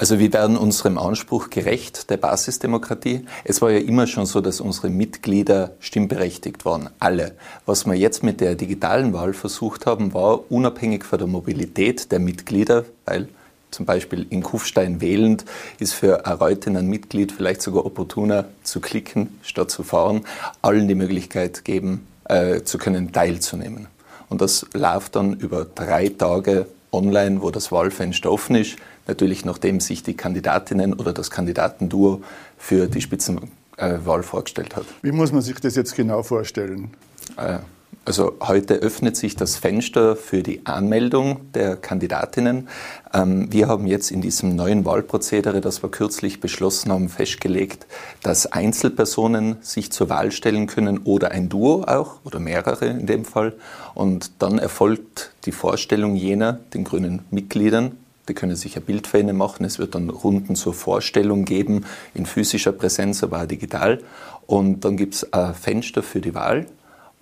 Also 0.00 0.18
wir 0.18 0.32
werden 0.32 0.56
unserem 0.56 0.96
Anspruch 0.96 1.50
gerecht 1.50 2.08
der 2.08 2.16
Basisdemokratie. 2.16 3.26
Es 3.44 3.60
war 3.60 3.70
ja 3.70 3.80
immer 3.80 4.06
schon 4.06 4.24
so, 4.24 4.40
dass 4.40 4.62
unsere 4.62 4.88
Mitglieder 4.88 5.72
stimmberechtigt 5.78 6.64
waren, 6.64 6.88
alle. 7.00 7.34
Was 7.66 7.84
wir 7.84 7.92
jetzt 7.92 8.22
mit 8.22 8.40
der 8.40 8.54
digitalen 8.54 9.12
Wahl 9.12 9.34
versucht 9.34 9.84
haben, 9.84 10.14
war 10.14 10.50
unabhängig 10.50 11.04
von 11.04 11.18
der 11.18 11.28
Mobilität 11.28 12.12
der 12.12 12.18
Mitglieder, 12.18 12.86
weil 13.04 13.28
zum 13.70 13.84
Beispiel 13.84 14.26
in 14.30 14.42
Kufstein 14.42 15.02
wählend 15.02 15.44
ist 15.78 15.92
für 15.92 16.24
ein 16.24 16.32
Reutiner 16.32 16.80
Mitglied 16.80 17.30
vielleicht 17.30 17.60
sogar 17.60 17.84
opportuner 17.84 18.46
zu 18.62 18.80
klicken, 18.80 19.38
statt 19.42 19.70
zu 19.70 19.82
fahren, 19.82 20.24
allen 20.62 20.88
die 20.88 20.94
Möglichkeit 20.94 21.62
geben, 21.66 22.06
äh, 22.24 22.62
zu 22.62 22.78
können, 22.78 23.12
teilzunehmen. 23.12 23.86
Und 24.30 24.40
das 24.40 24.64
läuft 24.72 25.16
dann 25.16 25.34
über 25.34 25.66
drei 25.66 26.08
Tage 26.08 26.68
online, 26.90 27.42
wo 27.42 27.50
das 27.50 27.70
Wahlfenster 27.70 28.32
offen 28.32 28.56
ist. 28.56 28.76
Natürlich, 29.10 29.44
nachdem 29.44 29.80
sich 29.80 30.04
die 30.04 30.14
Kandidatinnen 30.14 30.94
oder 30.94 31.12
das 31.12 31.32
Kandidatenduo 31.32 32.22
für 32.56 32.86
die 32.86 33.00
Spitzenwahl 33.00 34.22
vorgestellt 34.22 34.76
hat. 34.76 34.84
Wie 35.02 35.10
muss 35.10 35.32
man 35.32 35.42
sich 35.42 35.58
das 35.58 35.74
jetzt 35.74 35.96
genau 35.96 36.22
vorstellen? 36.22 36.92
Äh, 37.36 37.58
also 38.04 38.34
heute 38.40 38.74
öffnet 38.74 39.16
sich 39.16 39.34
das 39.34 39.56
Fenster 39.56 40.14
für 40.14 40.44
die 40.44 40.64
Anmeldung 40.64 41.52
der 41.54 41.74
Kandidatinnen. 41.74 42.68
Ähm, 43.12 43.52
wir 43.52 43.66
haben 43.66 43.88
jetzt 43.88 44.12
in 44.12 44.20
diesem 44.20 44.54
neuen 44.54 44.84
Wahlprozedere, 44.84 45.60
das 45.60 45.82
wir 45.82 45.90
kürzlich 45.90 46.38
beschlossen 46.38 46.92
haben, 46.92 47.08
festgelegt, 47.08 47.88
dass 48.22 48.46
Einzelpersonen 48.46 49.56
sich 49.60 49.90
zur 49.90 50.08
Wahl 50.08 50.30
stellen 50.30 50.68
können 50.68 50.98
oder 50.98 51.32
ein 51.32 51.48
Duo 51.48 51.82
auch 51.84 52.20
oder 52.24 52.38
mehrere 52.38 52.86
in 52.86 53.06
dem 53.06 53.24
Fall. 53.24 53.54
Und 53.94 54.30
dann 54.38 54.58
erfolgt 54.58 55.32
die 55.46 55.52
Vorstellung 55.52 56.14
jener, 56.14 56.60
den 56.74 56.84
grünen 56.84 57.24
Mitgliedern, 57.32 57.96
die 58.28 58.34
können 58.34 58.56
sich 58.56 58.76
ein 58.76 58.82
Bild 58.82 59.06
für 59.06 59.18
ihnen 59.18 59.36
machen. 59.36 59.64
Es 59.64 59.78
wird 59.78 59.94
dann 59.94 60.10
Runden 60.10 60.56
zur 60.56 60.74
Vorstellung 60.74 61.44
geben, 61.44 61.84
in 62.14 62.26
physischer 62.26 62.72
Präsenz, 62.72 63.22
aber 63.22 63.42
auch 63.42 63.46
digital. 63.46 64.00
Und 64.46 64.84
dann 64.84 64.96
gibt 64.96 65.14
es 65.14 65.32
ein 65.32 65.54
Fenster 65.54 66.02
für 66.02 66.20
die 66.20 66.34
Wahl. 66.34 66.66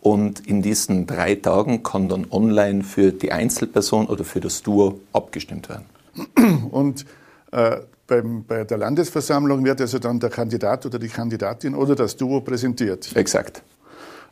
Und 0.01 0.47
in 0.47 0.63
diesen 0.63 1.07
drei 1.07 1.35
Tagen 1.35 1.83
kann 1.83 2.09
dann 2.09 2.27
online 2.31 2.85
für 2.85 3.13
die 3.13 3.33
Einzelperson 3.33 4.07
oder 4.07 4.25
für 4.25 4.41
das 4.41 4.63
Duo 4.63 5.01
abgestimmt 5.13 5.69
werden. 5.69 5.87
Und 6.71 7.05
äh, 7.53 7.79
beim, 8.07 8.45
bei 8.45 8.65
der 8.65 8.79
Landesversammlung 8.79 9.65
wird 9.65 9.81
also 9.81 9.99
dann 9.99 10.21
der 10.21 10.31
Kandidat 10.31 10.87
oder 10.87 10.99
die 10.99 11.09
Kandidatin 11.09 11.75
oder 11.75 11.95
das 11.95 12.17
Duo 12.17 12.41
präsentiert. 12.41 13.15
Exakt. 13.15 13.63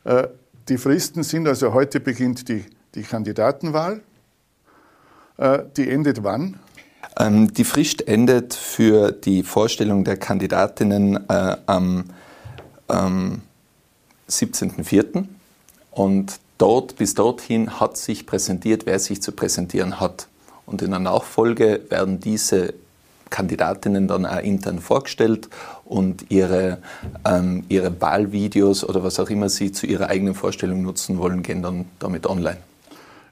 Äh, 0.05 0.29
die 0.69 0.79
Fristen 0.79 1.23
sind 1.23 1.47
also 1.47 1.75
heute 1.75 2.01
beginnt 2.01 2.49
die, 2.49 2.65
die 2.95 3.03
Kandidatenwahl. 3.03 4.01
Äh, 5.39 5.61
die 5.77 5.91
endet 5.91 6.23
wann? 6.23 6.59
Ähm, 7.19 7.53
die 7.53 7.65
Frist 7.65 8.07
endet 8.07 8.55
für 8.55 9.13
die 9.13 9.43
Vorstellung 9.43 10.05
der 10.05 10.17
Kandidatinnen 10.17 11.29
äh, 11.29 11.57
am 11.67 12.05
ähm, 12.89 13.43
17.04. 14.29 15.25
Und 15.91 16.41
dort, 16.59 16.97
bis 16.97 17.15
dorthin 17.15 17.81
hat 17.81 17.97
sich 17.97 18.27
präsentiert, 18.27 18.87
wer 18.87 18.99
sich 18.99 19.23
zu 19.23 19.33
präsentieren 19.33 20.01
hat. 20.01 20.29
Und 20.67 20.83
in 20.83 20.91
der 20.91 21.01
Nachfolge 21.01 21.83
werden 21.89 22.21
diese 22.21 22.75
Kandidatinnen 23.31 24.09
dann 24.09 24.25
auch 24.27 24.41
intern 24.41 24.79
vorgestellt 24.79 25.49
und 25.85 26.31
ihre, 26.31 26.79
ähm, 27.25 27.65
ihre 27.69 28.01
Wahlvideos 28.01 28.85
oder 28.85 29.03
was 29.03 29.19
auch 29.19 29.31
immer 29.31 29.49
sie 29.49 29.73
zu 29.73 29.87
ihrer 29.87 30.09
eigenen 30.09 30.35
Vorstellung 30.35 30.83
nutzen 30.83 31.19
wollen, 31.19 31.43
gehen 31.43 31.63
dann 31.63 31.87
damit 31.99 32.27
online. 32.27 32.59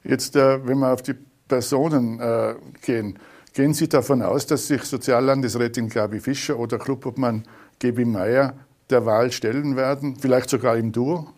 Jetzt, 0.02 0.36
äh, 0.36 0.66
wenn 0.66 0.78
wir 0.78 0.92
auf 0.92 1.02
die 1.02 1.14
Personen 1.54 2.18
äh, 2.18 2.56
gehen, 2.84 3.16
gehen 3.52 3.74
Sie 3.74 3.88
davon 3.88 4.22
aus, 4.22 4.44
dass 4.46 4.66
sich 4.66 4.82
Soziallandesrätin 4.82 5.88
Gabi 5.88 6.18
Fischer 6.18 6.58
oder 6.58 6.78
Clubobmann 6.78 7.44
Gebi 7.78 8.04
Meyer 8.04 8.54
der 8.90 9.06
Wahl 9.06 9.30
stellen 9.30 9.76
werden, 9.76 10.16
vielleicht 10.16 10.50
sogar 10.50 10.76
im 10.76 10.90
Duo? 10.90 11.28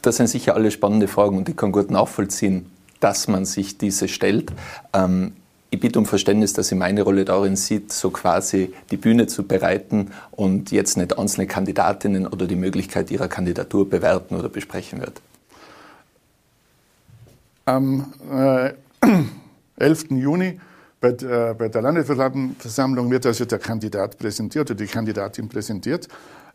Das 0.00 0.16
sind 0.16 0.28
sicher 0.28 0.54
alle 0.54 0.70
spannende 0.70 1.08
Fragen 1.08 1.36
und 1.36 1.46
ich 1.46 1.56
kann 1.56 1.72
gut 1.72 1.90
nachvollziehen, 1.90 2.70
dass 3.00 3.28
man 3.28 3.44
sich 3.44 3.76
diese 3.76 4.08
stellt. 4.08 4.50
Ähm, 4.94 5.32
ich 5.68 5.78
bitte 5.78 5.98
um 5.98 6.06
Verständnis, 6.06 6.54
dass 6.54 6.68
sie 6.68 6.74
meine 6.74 7.02
Rolle 7.02 7.26
darin 7.26 7.56
sieht, 7.56 7.92
so 7.92 8.08
quasi 8.08 8.72
die 8.90 8.96
Bühne 8.96 9.26
zu 9.26 9.42
bereiten 9.42 10.10
und 10.30 10.70
jetzt 10.70 10.96
nicht 10.96 11.18
einzelne 11.18 11.46
Kandidatinnen 11.46 12.26
oder 12.26 12.46
die 12.46 12.56
Möglichkeit 12.56 13.10
ihrer 13.10 13.28
Kandidatur 13.28 13.90
bewerten 13.90 14.36
oder 14.36 14.48
besprechen 14.48 15.00
wird. 15.00 15.20
Am 17.64 18.12
äh, 18.32 18.72
11. 19.76 20.10
Juni 20.10 20.60
bei 21.00 21.12
der, 21.12 21.54
bei 21.54 21.68
der 21.68 21.82
Landesversammlung 21.82 23.10
wird 23.10 23.26
also 23.26 23.44
der 23.44 23.58
Kandidat 23.58 24.18
präsentiert 24.18 24.70
oder 24.70 24.76
die 24.76 24.86
Kandidatin 24.86 25.48
präsentiert. 25.48 26.08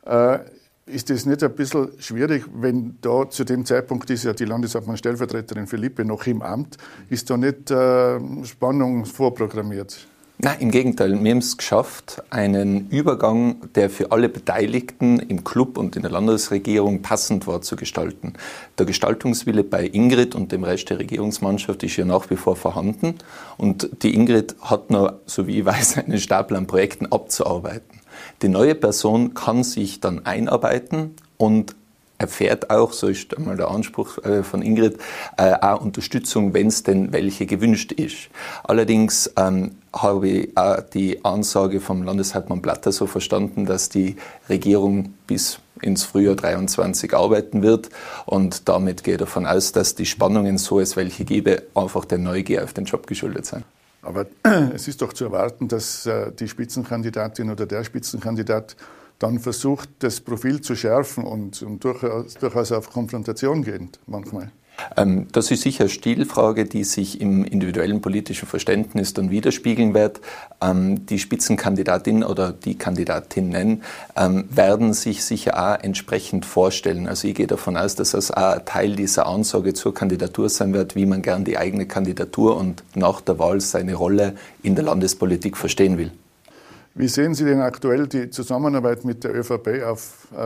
Äh, 0.06 0.40
ist 0.86 1.10
es 1.10 1.26
nicht 1.26 1.44
ein 1.44 1.54
bisschen 1.54 1.90
schwierig, 2.00 2.46
wenn 2.54 2.98
da 3.02 3.30
zu 3.30 3.44
dem 3.44 3.66
Zeitpunkt 3.66 4.10
ist 4.10 4.24
ja 4.24 4.32
die 4.32 4.46
Landeshauptmann-Stellvertreterin 4.46 5.68
Philippe 5.68 6.06
noch 6.06 6.26
im 6.28 6.42
Amt, 6.42 6.78
ist 7.10 7.30
da 7.30 7.36
nicht 7.36 7.70
äh, 7.72 8.20
Spannung 8.46 9.04
vorprogrammiert? 9.04 10.08
Nein, 10.40 10.58
im 10.60 10.70
Gegenteil. 10.70 11.24
Wir 11.24 11.32
haben 11.32 11.40
es 11.40 11.58
geschafft, 11.58 12.22
einen 12.30 12.90
Übergang, 12.90 13.56
der 13.74 13.90
für 13.90 14.12
alle 14.12 14.30
Beteiligten 14.30 15.18
im 15.18 15.44
Club 15.44 15.80
und 15.80 15.96
in 15.96 16.04
der 16.04 16.12
Landesregierung 16.12 17.02
passend 17.02 17.48
war, 17.48 17.64
zu 17.64 17.76
gestalten. 17.76 18.34
Der 18.78 18.86
Gestaltungswille 18.86 19.64
bei 19.64 19.88
Ingrid 19.88 20.36
und 20.36 20.52
dem 20.52 20.64
Rest 20.64 20.92
der 20.92 21.00
Regierungsmannschaft 21.00 21.82
ist 21.82 21.98
ja 21.98 22.06
nach 22.06 22.30
wie 22.30 22.36
vor 22.36 22.56
vorhanden. 22.56 23.16
Und 23.58 23.90
die 24.04 24.14
Ingrid 24.14 24.56
hat 24.62 24.92
noch, 24.92 25.14
so 25.26 25.48
wie 25.48 25.58
ich 25.58 25.66
weiß, 25.66 25.98
einen 25.98 26.20
Stapel 26.20 26.56
an 26.56 26.68
Projekten 26.68 27.08
abzuarbeiten. 27.08 28.00
Die 28.44 28.50
neue 28.50 28.76
Person 28.76 29.34
kann 29.34 29.64
sich 29.64 30.02
dann 30.02 30.24
einarbeiten 30.28 31.16
und 31.38 31.76
erfährt 32.18 32.70
auch, 32.70 32.94
so 32.94 33.08
ist 33.08 33.38
einmal 33.38 33.58
der 33.58 33.70
Anspruch 33.70 34.18
äh, 34.24 34.44
von 34.44 34.62
Ingrid, 34.62 34.98
äh, 35.38 35.54
auch 35.54 35.82
Unterstützung, 35.82 36.54
wenn 36.54 36.68
es 36.68 36.84
denn 36.84 37.12
welche 37.14 37.46
gewünscht 37.46 37.92
ist. 37.92 38.30
Allerdings 38.64 39.32
ähm, 39.38 39.76
habe 39.94 40.28
ich 40.28 40.58
auch 40.58 40.82
die 40.82 41.24
Ansage 41.24 41.80
vom 41.80 42.04
Landeshauptmann 42.04 42.62
Blatter 42.62 42.92
so 42.92 43.08
verstanden, 43.08 43.66
dass 43.66 43.90
die 43.90 44.18
Regierung 44.50 45.14
bis 45.28 45.60
ins 45.82 46.04
Frühjahr 46.04 46.36
23 46.36 47.14
arbeiten 47.14 47.62
wird 47.62 47.90
und 48.26 48.68
damit 48.68 49.04
gehe 49.04 49.16
ich 49.16 49.20
davon 49.20 49.46
aus, 49.46 49.72
dass 49.72 49.96
die 49.96 50.06
Spannungen, 50.06 50.58
so 50.58 50.80
es 50.80 50.96
welche 50.96 51.24
gebe, 51.24 51.64
einfach 51.76 52.06
der 52.06 52.18
Neugier 52.18 52.64
auf 52.64 52.74
den 52.74 52.86
Job 52.86 53.06
geschuldet 53.08 53.46
sind. 53.46 53.64
Aber 54.02 54.26
es 54.74 54.88
ist 54.88 55.02
doch 55.02 55.14
zu 55.14 55.26
erwarten, 55.26 55.68
dass 55.68 56.06
äh, 56.06 56.32
die 56.32 56.48
Spitzenkandidatin 56.48 57.52
oder 57.52 57.66
der 57.66 57.84
Spitzenkandidat 57.84 58.76
dann 59.20 59.40
versucht, 59.40 59.90
das 60.00 60.20
Profil 60.22 60.62
zu 60.62 60.76
schärfen 60.76 61.24
und, 61.24 61.62
und 61.62 61.84
durchaus, 61.84 62.36
durchaus 62.36 62.72
auf 62.72 62.90
Konfrontation 62.90 63.64
geht 63.64 64.00
manchmal. 64.06 64.52
Ähm, 64.96 65.28
das 65.32 65.52
ist 65.52 65.62
sicher 65.62 65.90
Stilfrage, 65.90 66.66
die 66.66 66.84
sich 66.84 67.20
im 67.20 67.44
individuellen 67.44 68.02
politischen 68.02 68.48
Verständnis 68.48 69.14
dann 69.14 69.32
widerspiegeln 69.32 69.94
wird. 69.94 70.22
Ähm, 70.62 71.06
die 71.08 71.20
Spitzenkandidatin 71.20 72.24
oder 72.24 72.52
die 72.52 72.78
Kandidatinnen 72.78 73.84
ähm, 74.16 74.46
werden 74.50 74.94
sich 74.94 75.24
sicher 75.24 75.58
auch 75.58 75.84
entsprechend 75.84 76.46
vorstellen. 76.46 77.08
Also 77.08 77.28
ich 77.28 77.36
gehe 77.36 77.48
davon 77.48 77.78
aus, 77.78 77.96
dass 77.96 78.12
das 78.12 78.32
auch 78.32 78.60
Teil 78.66 78.96
dieser 78.96 79.26
Ansage 79.26 79.74
zur 79.74 79.94
Kandidatur 79.94 80.50
sein 80.50 80.74
wird, 80.74 80.96
wie 80.96 81.06
man 81.06 81.22
gern 81.22 81.44
die 81.44 81.58
eigene 81.58 81.88
Kandidatur 81.88 82.58
und 82.58 82.84
nach 82.96 83.22
der 83.22 83.40
Wahl 83.40 83.62
seine 83.62 83.96
Rolle 83.96 84.36
in 84.62 84.76
der 84.76 84.86
Landespolitik 84.86 85.58
verstehen 85.58 85.98
will. 85.98 86.12
Wie 86.98 87.08
sehen 87.08 87.36
Sie 87.36 87.46
denn 87.46 87.62
aktuell 87.62 88.08
die 88.08 88.32
Zusammenarbeit 88.32 89.06
mit 89.06 89.24
der 89.24 89.36
ÖVP 89.36 89.84
auf, 89.86 90.28
äh, 90.36 90.38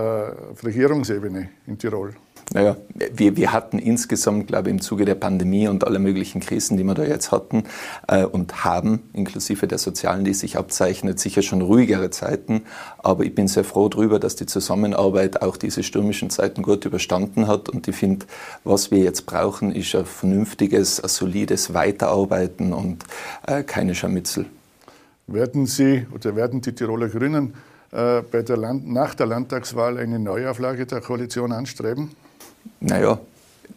auf 0.52 0.62
Regierungsebene 0.66 1.48
in 1.66 1.78
Tirol? 1.78 2.14
Naja, 2.54 2.76
wir, 3.14 3.38
wir 3.38 3.54
hatten 3.54 3.80
insgesamt, 3.80 4.48
glaube 4.48 4.68
ich, 4.68 4.74
im 4.74 4.82
Zuge 4.82 5.06
der 5.06 5.16
Pandemie 5.16 5.70
und 5.70 5.86
aller 5.86 6.00
möglichen 6.00 6.42
Krisen, 6.42 6.76
die 6.76 6.84
wir 6.84 6.94
da 6.94 7.06
jetzt 7.06 7.32
hatten 7.32 7.64
äh, 8.10 8.26
und 8.26 8.66
haben, 8.66 9.04
inklusive 9.14 9.66
der 9.66 9.78
sozialen, 9.78 10.26
die 10.26 10.34
sich 10.34 10.58
abzeichnet, 10.58 11.22
sicher 11.22 11.42
schon 11.42 11.62
ruhigere 11.62 12.10
Zeiten. 12.10 12.64
Aber 12.98 13.24
ich 13.24 13.34
bin 13.34 13.48
sehr 13.48 13.64
froh 13.64 13.88
darüber, 13.88 14.20
dass 14.20 14.36
die 14.36 14.46
Zusammenarbeit 14.46 15.42
auch 15.42 15.56
diese 15.56 15.84
stürmischen 15.84 16.30
Zeiten 16.30 16.64
gut 16.64 16.84
überstanden 16.84 17.48
hat. 17.48 17.70
Und 17.70 17.88
ich 17.88 17.96
finde, 17.96 18.26
was 18.66 18.92
wir 18.92 19.00
jetzt 19.00 19.26
brauchen, 19.26 19.74
ist 19.74 19.96
ein 19.96 20.04
vernünftiges, 20.06 21.00
ein 21.00 21.08
solides 21.08 21.74
Weiterarbeiten 21.74 22.74
und 22.74 23.06
äh, 23.48 23.64
keine 23.64 23.96
Scharmützel. 23.96 24.48
Werden 25.34 25.66
Sie 25.66 26.06
oder 26.14 26.36
werden 26.36 26.62
die 26.62 26.74
Tiroler 26.74 27.08
Grünen 27.08 27.54
äh, 27.92 28.22
bei 28.22 28.42
der 28.42 28.58
Land 28.58 28.92
nach 28.92 29.16
der 29.16 29.28
Landtagswahl 29.28 29.98
eine 29.98 30.20
Neuauflage 30.20 30.86
der 30.86 31.00
Koalition 31.02 31.52
anstreben? 31.52 32.12
Naja, 32.80 33.20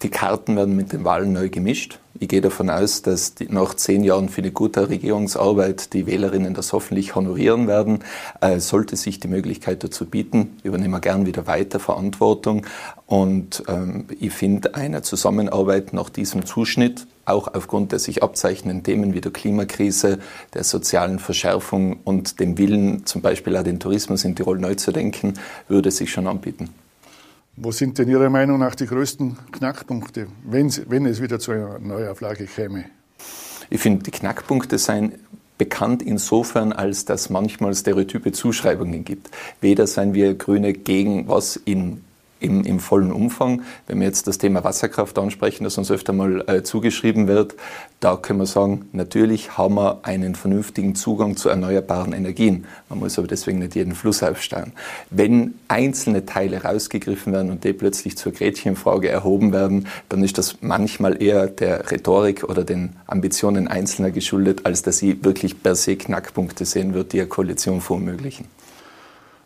die 0.02 0.08
Karten 0.08 0.56
werden 0.56 0.76
mit 0.76 0.92
den 0.92 1.04
Wahlen 1.04 1.32
neu 1.32 1.48
gemischt. 1.48 1.98
Ich 2.20 2.28
gehe 2.28 2.40
davon 2.40 2.70
aus, 2.70 3.02
dass 3.02 3.34
die, 3.34 3.48
nach 3.48 3.74
zehn 3.74 4.04
Jahren 4.04 4.28
für 4.28 4.40
eine 4.40 4.52
gute 4.52 4.88
Regierungsarbeit 4.88 5.92
die 5.92 6.06
Wählerinnen 6.06 6.54
das 6.54 6.72
hoffentlich 6.72 7.16
honorieren 7.16 7.66
werden. 7.66 8.04
Äh, 8.40 8.60
sollte 8.60 8.94
sich 8.96 9.18
die 9.18 9.26
Möglichkeit 9.28 9.82
dazu 9.82 10.06
bieten, 10.06 10.56
übernehmen 10.62 10.92
wir 10.92 11.00
gern 11.00 11.26
wieder 11.26 11.46
weiter 11.48 11.80
Verantwortung. 11.80 12.66
Und 13.06 13.64
ähm, 13.66 14.06
ich 14.20 14.32
finde 14.32 14.76
eine 14.76 15.02
Zusammenarbeit 15.02 15.92
nach 15.92 16.08
diesem 16.08 16.46
Zuschnitt, 16.46 17.06
auch 17.24 17.52
aufgrund 17.52 17.90
der 17.90 17.98
sich 17.98 18.22
abzeichnenden 18.22 18.84
Themen 18.84 19.12
wie 19.12 19.20
der 19.20 19.32
Klimakrise, 19.32 20.18
der 20.54 20.62
sozialen 20.62 21.18
Verschärfung 21.18 21.98
und 22.04 22.38
dem 22.38 22.58
Willen, 22.58 23.06
zum 23.06 23.22
Beispiel 23.22 23.56
auch 23.56 23.64
den 23.64 23.80
Tourismus 23.80 24.24
in 24.24 24.36
Tirol 24.36 24.58
neu 24.58 24.76
zu 24.76 24.92
denken, 24.92 25.34
würde 25.68 25.90
sich 25.90 26.12
schon 26.12 26.28
anbieten. 26.28 26.70
Wo 27.56 27.70
sind 27.70 27.98
denn 27.98 28.08
Ihrer 28.08 28.30
Meinung 28.30 28.58
nach 28.58 28.74
die 28.74 28.86
größten 28.86 29.36
Knackpunkte, 29.52 30.26
wenn, 30.44 30.66
es 30.66 31.22
wieder 31.22 31.38
zu 31.38 31.52
einer 31.52 31.78
Neuauflage 31.78 32.46
käme? 32.46 32.86
Ich 33.70 33.80
finde, 33.80 34.02
die 34.02 34.10
Knackpunkte 34.10 34.76
seien 34.76 35.12
bekannt 35.56 36.02
insofern, 36.02 36.72
als 36.72 37.04
dass 37.04 37.30
manchmal 37.30 37.74
stereotype 37.74 38.32
Zuschreibungen 38.32 39.04
gibt. 39.04 39.30
Weder 39.60 39.86
seien 39.86 40.14
wir 40.14 40.34
Grüne 40.34 40.72
gegen 40.72 41.28
was 41.28 41.54
in 41.54 42.02
im, 42.40 42.64
im 42.64 42.80
vollen 42.80 43.12
Umfang. 43.12 43.62
Wenn 43.86 44.00
wir 44.00 44.06
jetzt 44.06 44.26
das 44.26 44.38
Thema 44.38 44.64
Wasserkraft 44.64 45.18
ansprechen, 45.18 45.64
das 45.64 45.78
uns 45.78 45.90
öfter 45.90 46.12
mal 46.12 46.44
äh, 46.48 46.62
zugeschrieben 46.62 47.26
wird, 47.26 47.54
da 48.00 48.16
können 48.16 48.38
wir 48.38 48.46
sagen, 48.46 48.86
natürlich 48.92 49.56
haben 49.56 49.76
wir 49.76 50.00
einen 50.02 50.34
vernünftigen 50.34 50.94
Zugang 50.94 51.36
zu 51.36 51.48
erneuerbaren 51.48 52.12
Energien. 52.12 52.66
Man 52.88 52.98
muss 52.98 53.18
aber 53.18 53.28
deswegen 53.28 53.60
nicht 53.60 53.74
jeden 53.74 53.94
Fluss 53.94 54.22
aufstauen. 54.22 54.72
Wenn 55.10 55.54
einzelne 55.68 56.26
Teile 56.26 56.62
rausgegriffen 56.62 57.32
werden 57.32 57.50
und 57.50 57.64
die 57.64 57.72
plötzlich 57.72 58.16
zur 58.18 58.32
Gretchenfrage 58.32 59.08
erhoben 59.08 59.52
werden, 59.52 59.88
dann 60.08 60.22
ist 60.22 60.36
das 60.36 60.58
manchmal 60.60 61.22
eher 61.22 61.46
der 61.46 61.90
Rhetorik 61.90 62.44
oder 62.44 62.64
den 62.64 62.90
Ambitionen 63.06 63.68
Einzelner 63.68 64.10
geschuldet, 64.10 64.66
als 64.66 64.82
dass 64.82 64.98
sie 64.98 65.24
wirklich 65.24 65.62
per 65.62 65.74
se 65.74 65.96
Knackpunkte 65.96 66.64
sehen 66.64 66.92
wird, 66.94 67.12
die 67.12 67.20
eine 67.20 67.28
Koalition 67.28 67.80
verunmöglichen. 67.80 68.46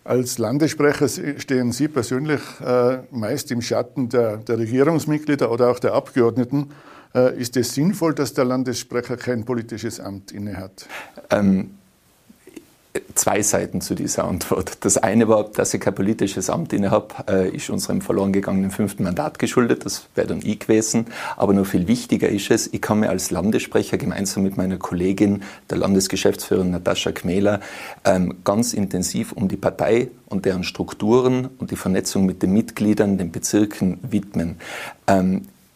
Als 0.09 0.38
Landessprecher 0.38 1.07
stehen 1.07 1.71
Sie 1.71 1.87
persönlich 1.87 2.40
äh, 2.64 3.01
meist 3.11 3.51
im 3.51 3.61
Schatten 3.61 4.09
der, 4.09 4.38
der, 4.38 4.57
Regierungsmitglieder 4.57 5.53
oder 5.53 5.68
auch 5.71 5.79
der 5.79 5.92
Abgeordneten. 5.92 6.71
Äh, 7.14 7.38
ist 7.38 7.59
es 7.59 7.75
sinnvoll, 7.75 8.14
dass 8.14 8.33
der 8.33 8.47
Landessprecher 8.47 9.18
kein 9.18 9.44
politisches 9.44 10.01
Amt 10.01 10.33
innehat? 10.33 10.88
Ähm, 11.29 11.73
zwei 13.14 13.42
Seiten 13.42 13.81
zu 13.81 13.94
dieser 13.94 14.24
Antwort. 14.24 14.85
Das 14.85 14.96
eine 14.96 15.29
war, 15.29 15.44
dass 15.44 15.74
ich 15.74 15.81
kein 15.81 15.94
politisches 15.94 16.51
Amt 16.51 16.72
inne 16.72 16.90
habe, 16.90 17.14
äh, 17.29 17.48
ist 17.51 17.70
unserem 17.70 18.01
verloren 18.01 18.33
gegangenen 18.33 18.70
fünften 18.70 19.05
Mandat 19.05 19.38
geschuldet. 19.38 19.85
Das 19.85 20.07
wäre 20.14 20.27
dann 20.27 20.40
ich 20.42 20.61
gewesen. 20.61 21.07
Aber 21.37 21.53
noch 21.53 21.66
viel 21.66 21.87
wichtiger 21.87 22.29
ist 22.29 22.51
es, 22.51 22.72
ich 22.72 22.81
kann 22.81 23.01
mir 23.01 23.11
als 23.11 23.31
Landessprecher 23.31 23.98
gemeinsam 23.98 24.42
mit 24.42 24.57
meiner 24.57 24.77
Kollegin, 24.77 25.42
der 25.70 25.79
Landesgeschäftsführerin 25.79 26.70
Natascha 26.70 27.12
Kmehler, 27.12 27.61
ähm, 28.05 28.37
ganz 28.44 28.72
intensiv 28.72 29.33
um 29.33 29.48
die 29.48 29.57
Partei 29.57 30.09
und 30.27 30.44
deren 30.44 30.64
Strukturen 30.64 31.48
und 31.59 31.70
die 31.70 31.77
Vernetzung 31.77 32.27
mit 32.27 32.42
den 32.42 32.53
Mitgliedern, 32.53 33.18
den 33.18 33.33
Bezirken 33.33 33.98
widmen. 34.03 34.57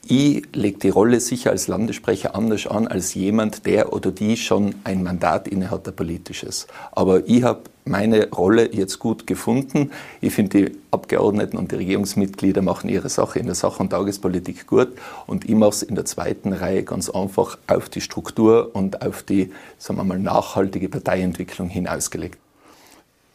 Ich 0.05 0.45
lege 0.53 0.79
die 0.79 0.89
Rolle 0.89 1.21
sicher 1.21 1.51
als 1.51 1.69
Landessprecher 1.69 2.35
anders 2.35 2.67
an 2.67 2.89
als 2.89 3.15
jemand, 3.15 3.67
der 3.67 3.93
oder 3.93 4.11
die 4.11 4.37
schon 4.37 4.75
ein 4.83 5.05
Mandat 5.05 5.47
innehat, 5.47 5.87
der 5.87 5.93
politisches. 5.93 6.67
Aber 6.91 7.29
ich 7.29 7.45
habe 7.45 7.63
meine 7.85 8.29
Rolle 8.31 8.75
jetzt 8.75 8.99
gut 8.99 9.29
gefunden. 9.29 9.93
Ich 10.21 10.35
finde, 10.35 10.65
die 10.65 10.79
Abgeordneten 10.91 11.57
und 11.57 11.71
die 11.71 11.77
Regierungsmitglieder 11.77 12.63
machen 12.63 12.91
ihre 12.91 13.09
Sache 13.09 13.39
in 13.39 13.47
der 13.47 13.55
Sach- 13.55 13.79
und 13.79 13.91
Tagespolitik 13.91 14.67
gut. 14.67 14.89
Und 15.29 15.49
ich 15.49 15.55
mache 15.55 15.71
es 15.71 15.83
in 15.85 15.95
der 15.95 16.05
zweiten 16.05 16.53
Reihe 16.53 16.83
ganz 16.83 17.09
einfach 17.09 17.59
auf 17.69 17.89
die 17.89 18.01
Struktur 18.01 18.75
und 18.75 19.03
auf 19.03 19.23
die, 19.23 19.53
sagen 19.79 20.01
wir 20.01 20.05
mal, 20.05 20.19
nachhaltige 20.19 20.89
Parteientwicklung 20.89 21.69
hinausgelegt. 21.69 22.39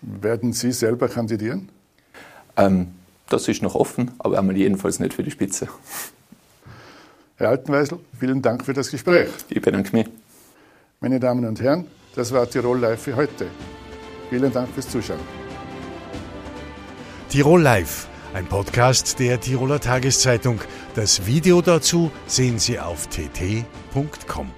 Werden 0.02 0.52
Sie 0.52 0.74
selber 0.74 1.08
kandidieren? 1.08 1.70
Ähm, 2.58 2.88
das 3.30 3.48
ist 3.48 3.62
noch 3.62 3.76
offen, 3.76 4.12
aber 4.20 4.38
einmal 4.38 4.58
jedenfalls 4.58 5.00
nicht 5.00 5.14
für 5.14 5.24
die 5.24 5.32
Spitze. 5.32 5.70
Herr 7.38 7.50
Altenweisel, 7.50 8.00
vielen 8.20 8.42
Dank 8.42 8.66
für 8.66 8.74
das 8.74 8.90
Gespräch. 8.90 9.30
Ich 9.50 9.62
bedanke 9.62 9.96
mich. 9.96 10.08
Meine 11.00 11.20
Damen 11.20 11.46
und 11.46 11.62
Herren, 11.62 11.86
das 12.16 12.32
war 12.32 12.50
Tirol 12.50 12.80
Live 12.80 13.04
für 13.04 13.16
heute. 13.16 13.48
Vielen 14.30 14.52
Dank 14.52 14.70
fürs 14.74 14.90
Zuschauen. 14.90 15.20
Tirol 17.30 17.62
Live, 17.62 18.08
ein 18.34 18.48
Podcast 18.48 19.20
der 19.20 19.40
Tiroler 19.40 19.80
Tageszeitung. 19.80 20.60
Das 20.96 21.28
Video 21.28 21.62
dazu 21.62 22.12
sehen 22.26 22.58
Sie 22.58 22.80
auf 22.80 23.06
tt.com. 23.08 24.52